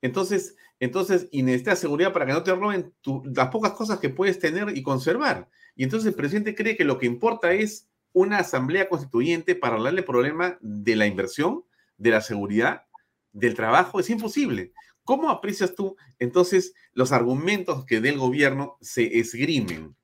[0.00, 2.94] Entonces, entonces y necesitas seguridad para que no te roben
[3.34, 5.48] las pocas cosas que puedes tener y conservar.
[5.76, 10.00] Y entonces el presidente cree que lo que importa es una asamblea constituyente para hablarle
[10.00, 11.64] el problema de la inversión,
[11.98, 12.86] de la seguridad,
[13.32, 14.00] del trabajo.
[14.00, 14.72] Es imposible.
[15.04, 19.94] ¿Cómo aprecias tú entonces los argumentos que del gobierno se esgrimen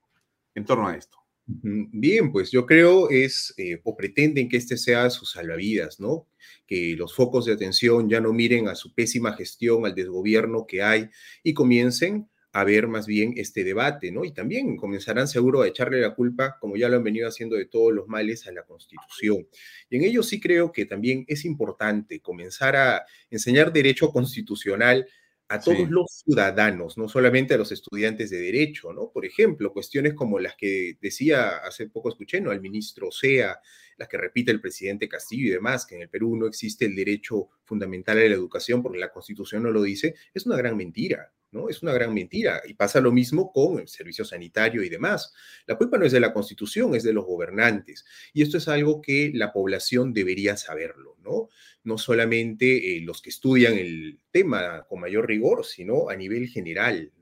[0.54, 1.18] en torno a esto?
[1.44, 6.28] Bien, pues yo creo es, eh, o pretenden que este sea su salvavidas, ¿no?
[6.66, 10.82] Que los focos de atención ya no miren a su pésima gestión, al desgobierno que
[10.82, 11.10] hay
[11.42, 14.24] y comiencen a ver más bien este debate, ¿no?
[14.24, 17.64] Y también comenzarán seguro a echarle la culpa, como ya lo han venido haciendo de
[17.64, 19.48] todos los males, a la Constitución.
[19.88, 25.06] Y en ello sí creo que también es importante comenzar a enseñar derecho constitucional
[25.48, 29.10] a todos los ciudadanos, no solamente a los estudiantes de derecho, ¿no?
[29.10, 32.50] Por ejemplo, cuestiones como las que decía hace poco escuché, ¿no?
[32.50, 33.60] Al ministro Sea,
[33.98, 36.96] las que repite el presidente Castillo y demás, que en el Perú no existe el
[36.96, 41.32] derecho fundamental a la educación porque la Constitución no lo dice, es una gran mentira.
[41.52, 41.68] ¿No?
[41.68, 42.60] Es una gran mentira.
[42.66, 45.32] Y pasa lo mismo con el servicio sanitario y demás.
[45.66, 48.04] La culpa no es de la Constitución, es de los gobernantes.
[48.32, 51.48] Y esto es algo que la población debería saberlo, ¿no?
[51.84, 57.12] No solamente eh, los que estudian el tema con mayor rigor, sino a nivel general.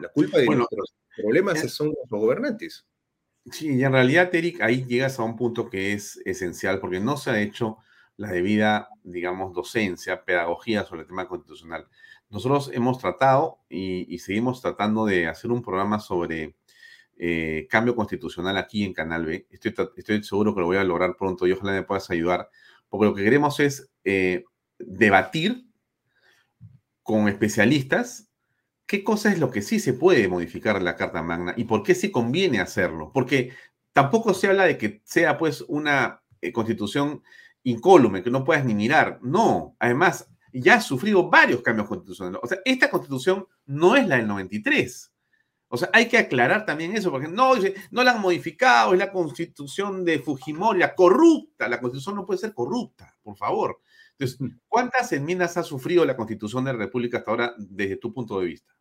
[0.00, 2.86] La culpa de nuestros problemas son los gobernantes.
[3.50, 7.16] Sí, y en realidad, Eric, ahí llegas a un punto que es esencial, porque no
[7.16, 7.78] se ha hecho
[8.16, 11.86] la debida, digamos, docencia, pedagogía sobre el tema constitucional.
[12.30, 16.56] Nosotros hemos tratado y, seguimos tratando de hacer un programa sobre
[17.16, 19.46] eh, cambio constitucional aquí en Canal B.
[19.50, 22.48] Estoy, estoy seguro que lo voy a lograr pronto y ojalá me puedas ayudar,
[22.88, 24.44] porque lo que queremos es eh,
[24.78, 25.66] debatir
[27.02, 28.30] con especialistas
[28.86, 31.82] qué cosa es lo que sí se puede modificar en la Carta Magna y por
[31.82, 33.10] qué sí conviene hacerlo.
[33.12, 33.52] Porque
[33.92, 37.22] tampoco se habla de que sea pues una eh, constitución
[37.62, 39.18] incólume, que no puedas ni mirar.
[39.22, 40.28] No, además
[40.60, 42.40] ya ha sufrido varios cambios constitucionales.
[42.42, 45.12] O sea, esta constitución no es la del 93.
[45.68, 47.54] O sea, hay que aclarar también eso, porque no,
[47.90, 51.68] no la han modificado, es la constitución de Fujimori, la corrupta.
[51.68, 53.80] La constitución no puede ser corrupta, por favor.
[54.12, 54.60] Entonces, mm.
[54.68, 58.46] ¿cuántas enmiendas ha sufrido la constitución de la República hasta ahora desde tu punto de
[58.46, 58.72] vista?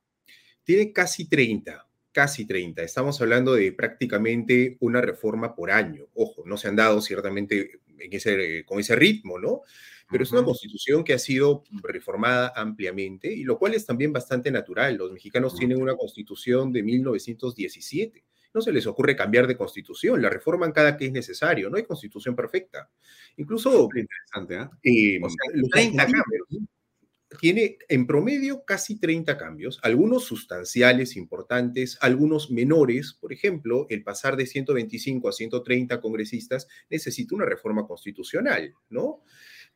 [0.64, 2.84] Tiene casi 30, casi 30.
[2.84, 6.06] Estamos hablando de prácticamente una reforma por año.
[6.14, 9.62] Ojo, no se han dado ciertamente en ese, con ese ritmo, ¿no?
[10.14, 14.52] Pero es una constitución que ha sido reformada ampliamente y lo cual es también bastante
[14.52, 14.96] natural.
[14.96, 18.24] Los mexicanos tienen una constitución de 1917.
[18.54, 21.84] No se les ocurre cambiar de constitución, la reforman cada que es necesario, no hay
[21.84, 22.92] constitución perfecta.
[23.38, 23.90] Incluso...
[23.96, 25.20] Interesante, ¿eh?
[25.20, 26.48] los 30 cambios
[27.40, 33.18] tiene en promedio casi 30 cambios, algunos sustanciales, importantes, algunos menores.
[33.20, 39.24] Por ejemplo, el pasar de 125 a 130 congresistas necesita una reforma constitucional, ¿no?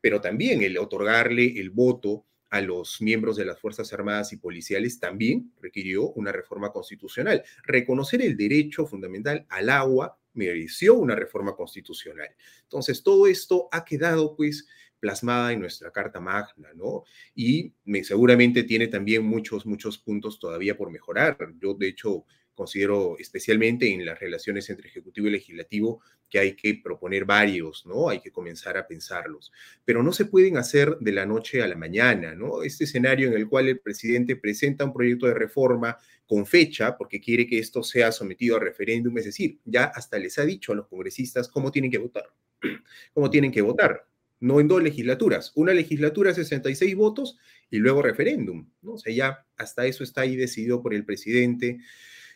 [0.02, 4.99] Pero también el otorgarle el voto a los miembros de las Fuerzas Armadas y Policiales
[4.99, 7.44] también requirió una reforma constitucional.
[7.64, 12.30] Reconocer el derecho fundamental al agua mereció una reforma constitucional.
[12.64, 14.68] Entonces, todo esto ha quedado, pues,
[14.99, 17.03] plasmada en nuestra Carta Magna, ¿no?
[17.36, 21.38] Y me, seguramente tiene también muchos, muchos puntos todavía por mejorar.
[21.60, 22.26] Yo, de hecho,
[22.57, 28.09] considero especialmente en las relaciones entre Ejecutivo y Legislativo que hay que proponer varios, ¿no?
[28.09, 29.53] Hay que comenzar a pensarlos.
[29.85, 32.63] Pero no se pueden hacer de la noche a la mañana, ¿no?
[32.63, 37.21] Este escenario en el cual el presidente presenta un proyecto de reforma con fecha porque
[37.21, 40.75] quiere que esto sea sometido a referéndum, es decir, ya hasta les ha dicho a
[40.75, 42.25] los congresistas cómo tienen que votar,
[43.13, 44.07] cómo tienen que votar
[44.39, 45.51] no en dos legislaturas.
[45.55, 47.38] Una legislatura 66 votos
[47.69, 48.69] y luego referéndum.
[48.81, 48.93] ¿no?
[48.93, 51.79] O sea, ya hasta eso está ahí decidido por el presidente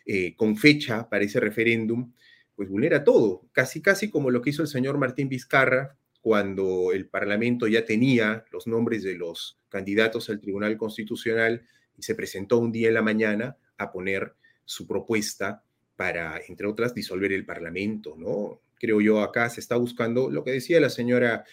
[0.06, 2.12] eh, con fecha para ese referéndum,
[2.56, 7.08] pues vulnera todo, casi casi como lo que hizo el señor Martín Vizcarra cuando el
[7.08, 11.66] Parlamento ya tenía los nombres de los candidatos al Tribunal Constitucional
[11.98, 15.64] y se presentó un día en la mañana a poner su propuesta
[15.96, 18.62] para, entre otras, disolver el Parlamento, ¿no?
[18.76, 21.44] Creo yo acá se está buscando lo que decía la señora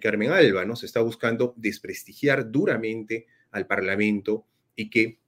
[0.00, 0.76] Carmen Alba, ¿no?
[0.76, 4.46] Se está buscando desprestigiar duramente al Parlamento
[4.76, 5.18] y que,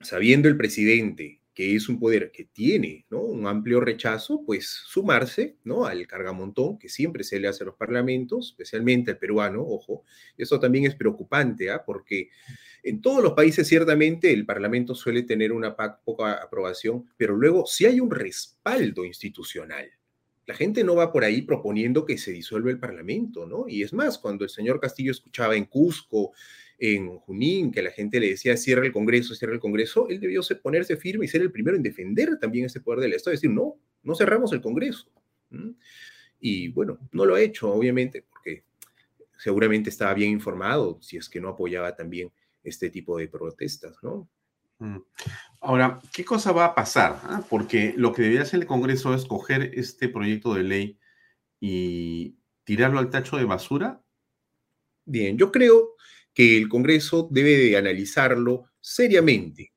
[0.00, 3.20] sabiendo el presidente que es un poder que tiene ¿no?
[3.20, 5.86] un amplio rechazo, pues sumarse ¿no?
[5.86, 10.04] al cargamontón que siempre se le hace a los parlamentos, especialmente al peruano, ojo,
[10.36, 11.82] eso también es preocupante, ¿ah?
[11.84, 12.30] porque
[12.84, 17.86] en todos los países ciertamente el parlamento suele tener una poca aprobación, pero luego si
[17.86, 19.90] hay un respaldo institucional,
[20.46, 23.64] la gente no va por ahí proponiendo que se disuelva el Parlamento, ¿no?
[23.68, 26.32] Y es más, cuando el señor Castillo escuchaba en Cusco,
[26.78, 30.40] en Junín, que la gente le decía cierra el Congreso, cierra el Congreso, él debió
[30.62, 33.74] ponerse firme y ser el primero en defender también ese poder del Estado, decir, no,
[34.02, 35.10] no cerramos el Congreso.
[36.40, 38.64] Y bueno, no lo ha hecho, obviamente, porque
[39.36, 42.30] seguramente estaba bien informado si es que no apoyaba también
[42.62, 44.28] este tipo de protestas, ¿no?
[44.78, 44.98] Mm.
[45.60, 47.18] Ahora, ¿qué cosa va a pasar?
[47.24, 47.42] Ah?
[47.48, 50.98] Porque lo que debería hacer el Congreso es coger este proyecto de ley
[51.58, 54.00] y tirarlo al tacho de basura.
[55.04, 55.96] Bien, yo creo
[56.38, 59.72] que el Congreso debe de analizarlo seriamente.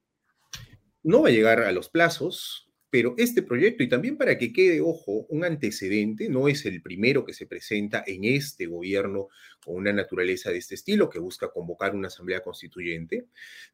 [1.01, 4.79] No va a llegar a los plazos, pero este proyecto, y también para que quede,
[4.79, 9.29] ojo, un antecedente, no es el primero que se presenta en este gobierno
[9.65, 13.25] con una naturaleza de este estilo, que busca convocar una asamblea constituyente,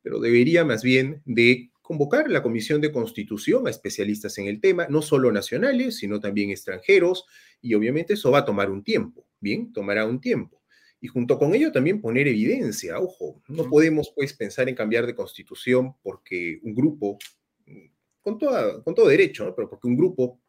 [0.02, 4.88] pero debería más bien de convocar la Comisión de Constitución a especialistas en el tema,
[4.90, 7.26] no solo nacionales, sino también extranjeros,
[7.62, 9.74] y obviamente eso va a tomar un tiempo, ¿bien?
[9.74, 10.57] Tomará un tiempo.
[11.00, 15.16] Y junto con ello también poner evidencia, ojo, no podemos pues pensar en cambiar de
[15.16, 17.20] constitución porque un grupo
[18.22, 19.56] con, con todo derecho, ¿no?
[19.56, 20.42] pero porque un grupo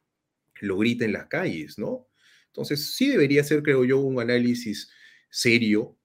[0.61, 2.09] lo grita en las calles, ¿no?
[2.47, 4.91] Entonces, sí debería ser, creo yo, un análisis
[5.31, 5.97] serio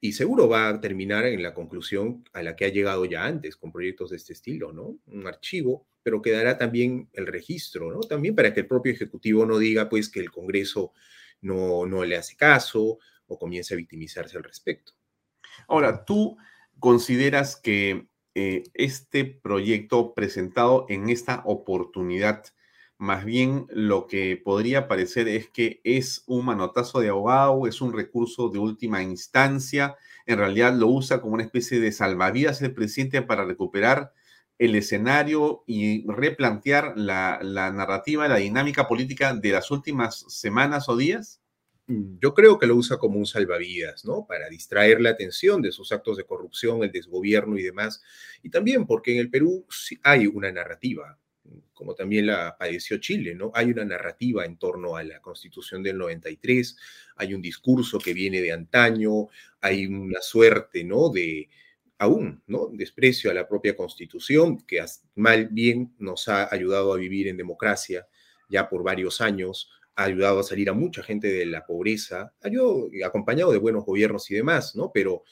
[0.00, 3.56] y seguro va a terminar en la conclusión a la que ha llegado ya antes
[3.56, 4.98] con proyectos de este estilo, ¿no?
[5.06, 8.00] Un archivo, pero quedará también el registro, ¿no?
[8.00, 10.92] También para que el propio Ejecutivo no diga, pues, que el Congreso
[11.40, 12.98] no, no le hace caso
[13.32, 14.92] o comience a victimizarse al respecto.
[15.68, 16.36] Ahora, ¿tú
[16.78, 22.44] consideras que eh, este proyecto presentado en esta oportunidad,
[22.96, 27.92] más bien lo que podría parecer es que es un manotazo de abogado, es un
[27.92, 33.22] recurso de última instancia, en realidad lo usa como una especie de salvavidas el presidente
[33.22, 34.12] para recuperar
[34.58, 40.96] el escenario y replantear la, la narrativa, la dinámica política de las últimas semanas o
[40.96, 41.41] días?
[41.86, 44.26] Mm, yo creo que lo usa como un salvavidas, ¿no?
[44.26, 48.02] Para distraer la atención de sus actos de corrupción, el desgobierno y demás.
[48.42, 51.18] Y también porque en el Perú sí hay una narrativa,
[51.72, 53.50] como también la padeció Chile, ¿no?
[53.54, 56.76] Hay una narrativa en torno a la Constitución del 93,
[57.16, 59.28] hay un discurso que viene de antaño,
[59.60, 61.10] hay una suerte, ¿no?
[61.10, 61.48] De
[61.98, 62.68] aún, ¿no?
[62.72, 64.84] Desprecio a la propia Constitución, que
[65.16, 68.06] mal bien nos ha ayudado a vivir en democracia
[68.48, 72.88] ya por varios años, ha ayudado a salir a mucha gente de la pobreza, ayudado,
[73.04, 74.90] acompañado de buenos gobiernos y demás, ¿no?
[74.92, 75.24] Pero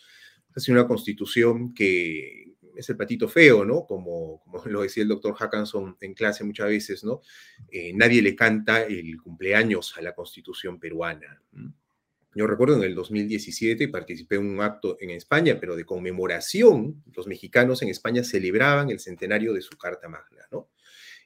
[0.55, 3.87] ha sido una constitución que es el patito feo, ¿no?
[3.87, 7.21] Como, como lo decía el doctor Hackanson en clase muchas veces, ¿no?
[7.71, 11.43] Eh, nadie le canta el cumpleaños a la constitución peruana.
[12.33, 17.03] Yo recuerdo en el 2017 participé en un acto en España, pero de conmemoración.
[17.13, 20.69] Los mexicanos en España celebraban el centenario de su Carta Magna, ¿no?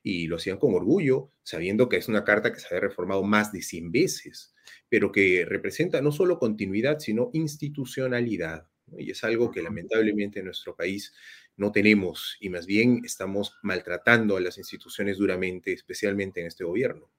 [0.05, 3.51] Y lo hacían con orgullo, sabiendo que es una carta que se había reformado más
[3.51, 4.55] de 100 veces,
[4.89, 8.69] pero que representa no solo continuidad, sino institucionalidad.
[8.97, 11.13] Y es algo que lamentablemente en nuestro país
[11.57, 17.11] no tenemos y más bien estamos maltratando a las instituciones duramente, especialmente en este gobierno.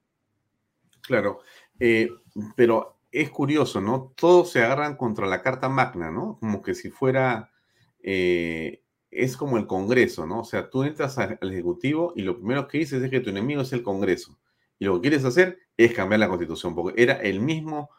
[1.01, 1.41] Claro,
[1.79, 2.09] eh,
[2.55, 4.13] pero es curioso, ¿no?
[4.15, 6.37] Todos se agarran contra la Carta Magna, ¿no?
[6.39, 7.51] Como que si fuera,
[8.01, 8.81] eh,
[9.15, 10.41] es como el Congreso, ¿no?
[10.41, 13.61] O sea, tú entras al Ejecutivo y lo primero que dices es que tu enemigo
[13.61, 14.37] es el Congreso.
[14.79, 17.89] Y lo que quieres hacer es cambiar la Constitución, porque era el mismo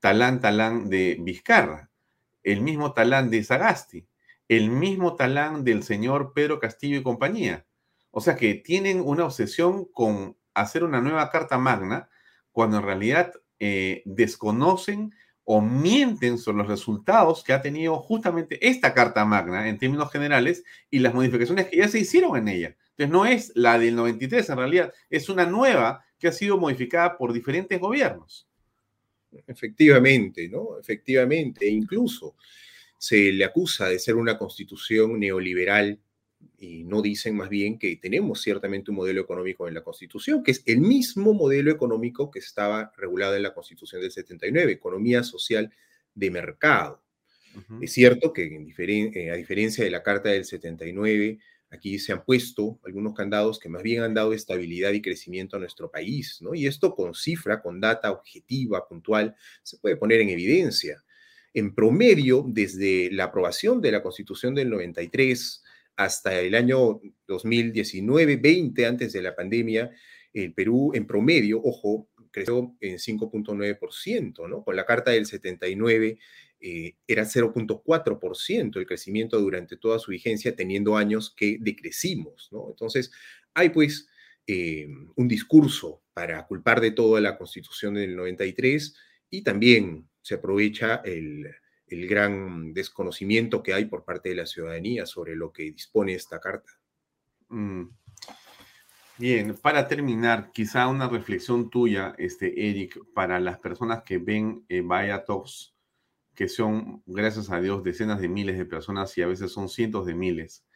[0.00, 1.90] talán talán de Vizcarra,
[2.42, 4.06] el mismo talán de Sagasti,
[4.48, 7.66] el mismo talán del señor Pedro Castillo y compañía.
[8.10, 12.08] O sea que tienen una obsesión con hacer una nueva Carta Magna
[12.52, 15.14] cuando en realidad eh, desconocen
[15.44, 20.64] o mienten sobre los resultados que ha tenido justamente esta Carta Magna en términos generales
[20.90, 22.76] y las modificaciones que ya se hicieron en ella.
[22.90, 27.18] Entonces no es la del 93 en realidad, es una nueva que ha sido modificada
[27.18, 28.48] por diferentes gobiernos.
[29.46, 30.78] Efectivamente, ¿no?
[30.78, 32.36] Efectivamente, e incluso
[32.96, 35.98] se le acusa de ser una constitución neoliberal
[36.58, 40.52] y no dicen más bien que tenemos ciertamente un modelo económico en la Constitución, que
[40.52, 45.72] es el mismo modelo económico que estaba regulado en la Constitución del 79, economía social
[46.14, 47.02] de mercado.
[47.80, 48.44] Es cierto que
[49.14, 51.38] eh, a diferencia de la Carta del 79,
[51.70, 55.60] aquí se han puesto algunos candados que más bien han dado estabilidad y crecimiento a
[55.60, 56.54] nuestro país, ¿no?
[56.54, 61.04] Y esto con cifra, con data objetiva, puntual, se puede poner en evidencia.
[61.52, 65.62] En promedio, desde la aprobación de la Constitución del 93,
[65.96, 69.90] hasta el año 2019-20, antes de la pandemia,
[70.32, 74.64] el Perú en promedio, ojo, creció en 5.9%, ¿no?
[74.64, 76.18] Con la Carta del 79
[76.60, 82.70] eh, era 0.4% el crecimiento durante toda su vigencia, teniendo años que decrecimos, ¿no?
[82.70, 83.12] Entonces,
[83.54, 84.08] hay pues
[84.46, 88.96] eh, un discurso para culpar de todo a la Constitución del 93
[89.30, 91.46] y también se aprovecha el,
[91.86, 96.40] el gran desconocimiento que hay por parte de la ciudadanía sobre lo que dispone esta
[96.40, 96.72] carta.
[97.48, 97.84] Mm.
[99.16, 104.82] Bien, para terminar, quizá una reflexión tuya, este, Eric, para las personas que ven eh,
[104.84, 105.74] Vaya Talks,
[106.34, 110.06] que son, gracias a Dios, decenas de miles de personas y a veces son cientos
[110.06, 110.66] de miles.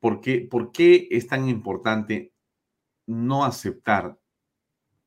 [0.00, 2.34] ¿Por qué, por qué es tan importante
[3.06, 4.18] no aceptar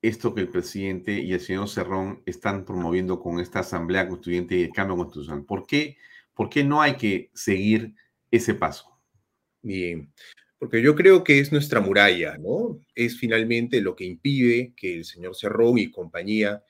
[0.02, 4.64] esto que el presidente y el señor Cerrón están promoviendo con esta asamblea constituyente y
[4.64, 5.46] el cambio constitucional?
[5.46, 5.98] ¿Por qué,
[6.34, 7.96] ¿Por qué no hay que seguir
[8.32, 8.98] ese paso?
[9.62, 10.12] Bien,
[10.58, 12.80] porque yo creo que es nuestra muralla, ¿no?
[12.96, 16.64] Es finalmente lo que impide que el señor Cerrón y compañía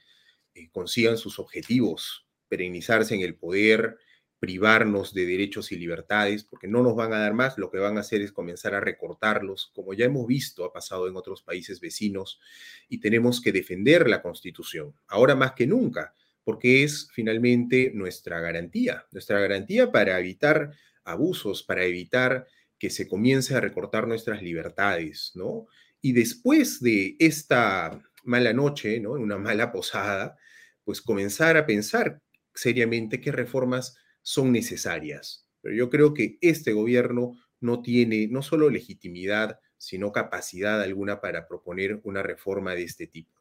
[0.56, 3.97] eh, consigan sus objetivos, perennizarse en el poder,
[4.39, 7.97] privarnos de derechos y libertades, porque no nos van a dar más, lo que van
[7.97, 11.81] a hacer es comenzar a recortarlos, como ya hemos visto, ha pasado en otros países
[11.81, 12.39] vecinos,
[12.87, 16.13] y tenemos que defender la Constitución, ahora más que nunca,
[16.43, 20.71] porque es finalmente nuestra garantía, nuestra garantía para evitar
[21.03, 22.47] abusos, para evitar
[22.79, 25.67] que se comience a recortar nuestras libertades, ¿no?
[26.01, 29.11] Y después de esta mala noche, ¿no?
[29.11, 30.37] Una mala posada,
[30.85, 32.21] pues comenzar a pensar
[32.53, 33.97] seriamente qué reformas
[34.30, 35.43] son necesarias.
[35.60, 37.31] Pero yo creo que este gobierno
[37.61, 43.34] no tiene no solo legitimidad, sino capacidad alguna para proponer una reforma de este tipo.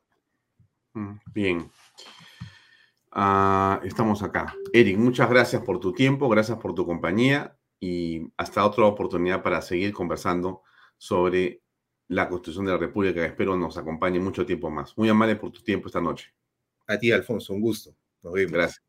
[0.95, 1.71] Mm, bien.
[3.13, 4.55] Ah, estamos acá.
[4.73, 9.61] Eric, muchas gracias por tu tiempo, gracias por tu compañía y hasta otra oportunidad para
[9.61, 10.63] seguir conversando
[10.97, 11.61] sobre
[12.09, 14.97] la Constitución de la República, que espero nos acompañe mucho tiempo más.
[14.97, 16.33] Muy amable por tu tiempo esta noche.
[16.87, 17.95] A ti, Alfonso, un gusto.
[18.23, 18.53] Nos vemos.
[18.53, 18.89] Gracias.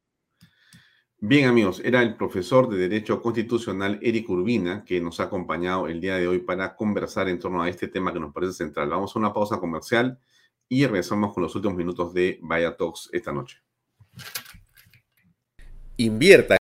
[1.22, 6.00] Bien, amigos, era el profesor de Derecho Constitucional Eric Urbina que nos ha acompañado el
[6.00, 8.88] día de hoy para conversar en torno a este tema que nos parece central.
[8.88, 10.18] Vamos a una pausa comercial
[10.70, 13.58] y regresamos con los últimos minutos de Vaya Talks esta noche.
[15.98, 16.56] Invierta.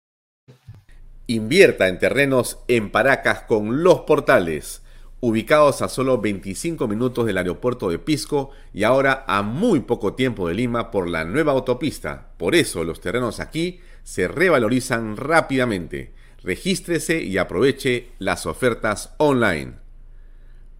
[1.28, 4.82] Invierta en terrenos en Paracas con los portales,
[5.20, 10.48] ubicados a solo 25 minutos del aeropuerto de Pisco y ahora a muy poco tiempo
[10.48, 12.32] de Lima por la nueva autopista.
[12.36, 13.78] Por eso los terrenos aquí
[14.08, 16.12] se revalorizan rápidamente.
[16.42, 19.74] Regístrese y aproveche las ofertas online.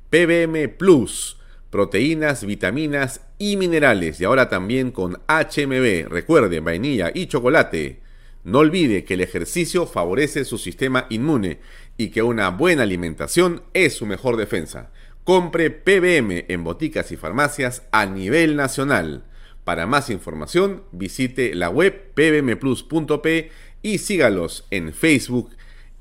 [0.08, 1.36] PBM Plus,
[1.68, 8.00] proteínas, vitaminas y minerales y ahora también con HMB, recuerde, vainilla y chocolate.
[8.44, 11.58] No olvide que el ejercicio favorece su sistema inmune
[11.98, 14.90] y que una buena alimentación es su mejor defensa.
[15.24, 19.24] Compre PBM en boticas y farmacias a nivel nacional.
[19.68, 23.50] Para más información, visite la web pbmplus.p
[23.82, 25.50] y sígalos en Facebook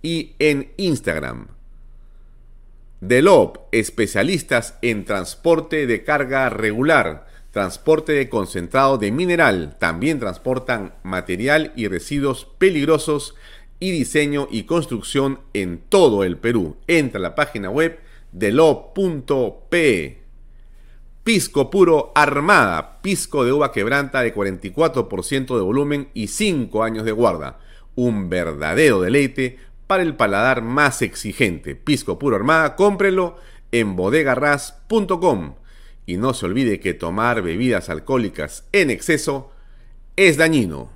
[0.01, 1.49] y en Instagram.
[3.01, 11.73] Delop, especialistas en transporte de carga regular, transporte de concentrado de mineral, también transportan material
[11.75, 13.35] y residuos peligrosos
[13.81, 16.77] y diseño y construcción en todo el Perú.
[16.87, 17.99] Entra a la página web
[18.31, 20.26] delop.p.
[21.27, 27.11] Pisco puro armada, pisco de uva quebranta de 44% de volumen y 5 años de
[27.11, 27.59] guarda.
[27.95, 31.75] Un verdadero deleite para el paladar más exigente.
[31.75, 33.35] Pisco puro armada, cómprelo
[33.73, 35.55] en bodegarras.com.
[36.05, 39.51] Y no se olvide que tomar bebidas alcohólicas en exceso
[40.15, 40.89] es dañino.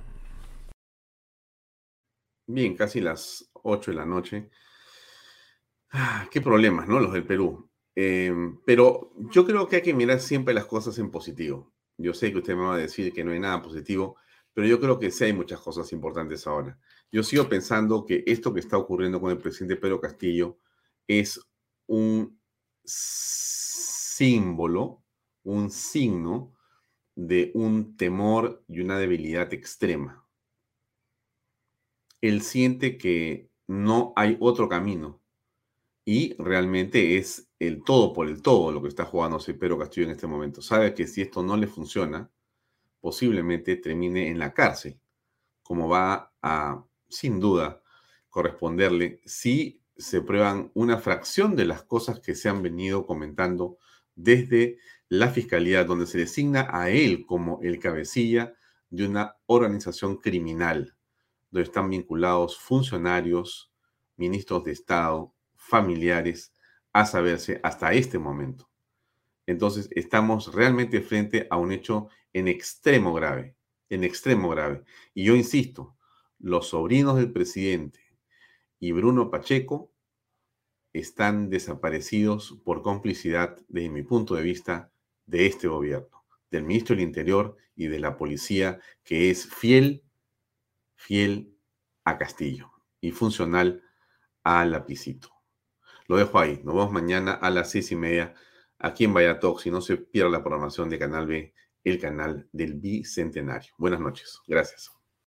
[2.46, 4.48] Bien, casi las 8 de la noche.
[5.90, 7.00] Ah, qué problemas, ¿no?
[7.00, 7.68] Los del Perú.
[7.94, 11.72] Em, pero yo creo que hay que mirar siempre las cosas en positivo.
[11.98, 14.16] Yo sé que usted me va a decir que no hay nada positivo,
[14.54, 16.78] pero yo creo que sí hay muchas cosas importantes ahora.
[17.10, 20.58] Yo sigo pensando que esto que está ocurriendo con el presidente Pedro Castillo
[21.06, 21.40] es
[21.86, 22.38] un
[22.84, 25.02] símbolo,
[25.44, 26.54] un signo
[27.14, 30.26] de un temor y una debilidad extrema.
[32.20, 35.20] Él siente que no hay otro camino
[36.04, 40.12] y realmente es el todo por el todo lo que está jugando Pedro Castillo en
[40.12, 40.60] este momento.
[40.60, 42.28] Sabe que si esto no le funciona,
[43.00, 44.98] posiblemente termine en la cárcel,
[45.62, 47.80] como va a, sin duda,
[48.30, 53.78] corresponderle si se prueban una fracción de las cosas que se han venido comentando
[54.16, 54.78] desde
[55.08, 58.54] la fiscalía, donde se designa a él como el cabecilla
[58.90, 60.96] de una organización criminal,
[61.50, 63.70] donde están vinculados funcionarios,
[64.16, 66.52] ministros de Estado, familiares,
[66.92, 68.68] a saberse hasta este momento.
[69.46, 73.56] Entonces, estamos realmente frente a un hecho en extremo grave,
[73.88, 74.84] en extremo grave.
[75.14, 75.96] Y yo insisto,
[76.38, 78.00] los sobrinos del presidente
[78.78, 79.92] y Bruno Pacheco
[80.92, 84.92] están desaparecidos por complicidad, desde mi punto de vista,
[85.26, 90.02] de este gobierno, del ministro del Interior y de la policía, que es fiel,
[90.94, 91.56] fiel
[92.04, 92.70] a Castillo
[93.00, 93.82] y funcional
[94.42, 95.41] a Lapicito.
[96.08, 96.60] Lo dejo ahí.
[96.64, 98.34] Nos vemos mañana a las seis y media
[98.78, 99.62] aquí en Vallatox.
[99.62, 101.54] Si no se pierda la programación de Canal B,
[101.84, 103.72] el canal del Bicentenario.
[103.78, 104.40] Buenas noches.
[104.46, 105.01] Gracias.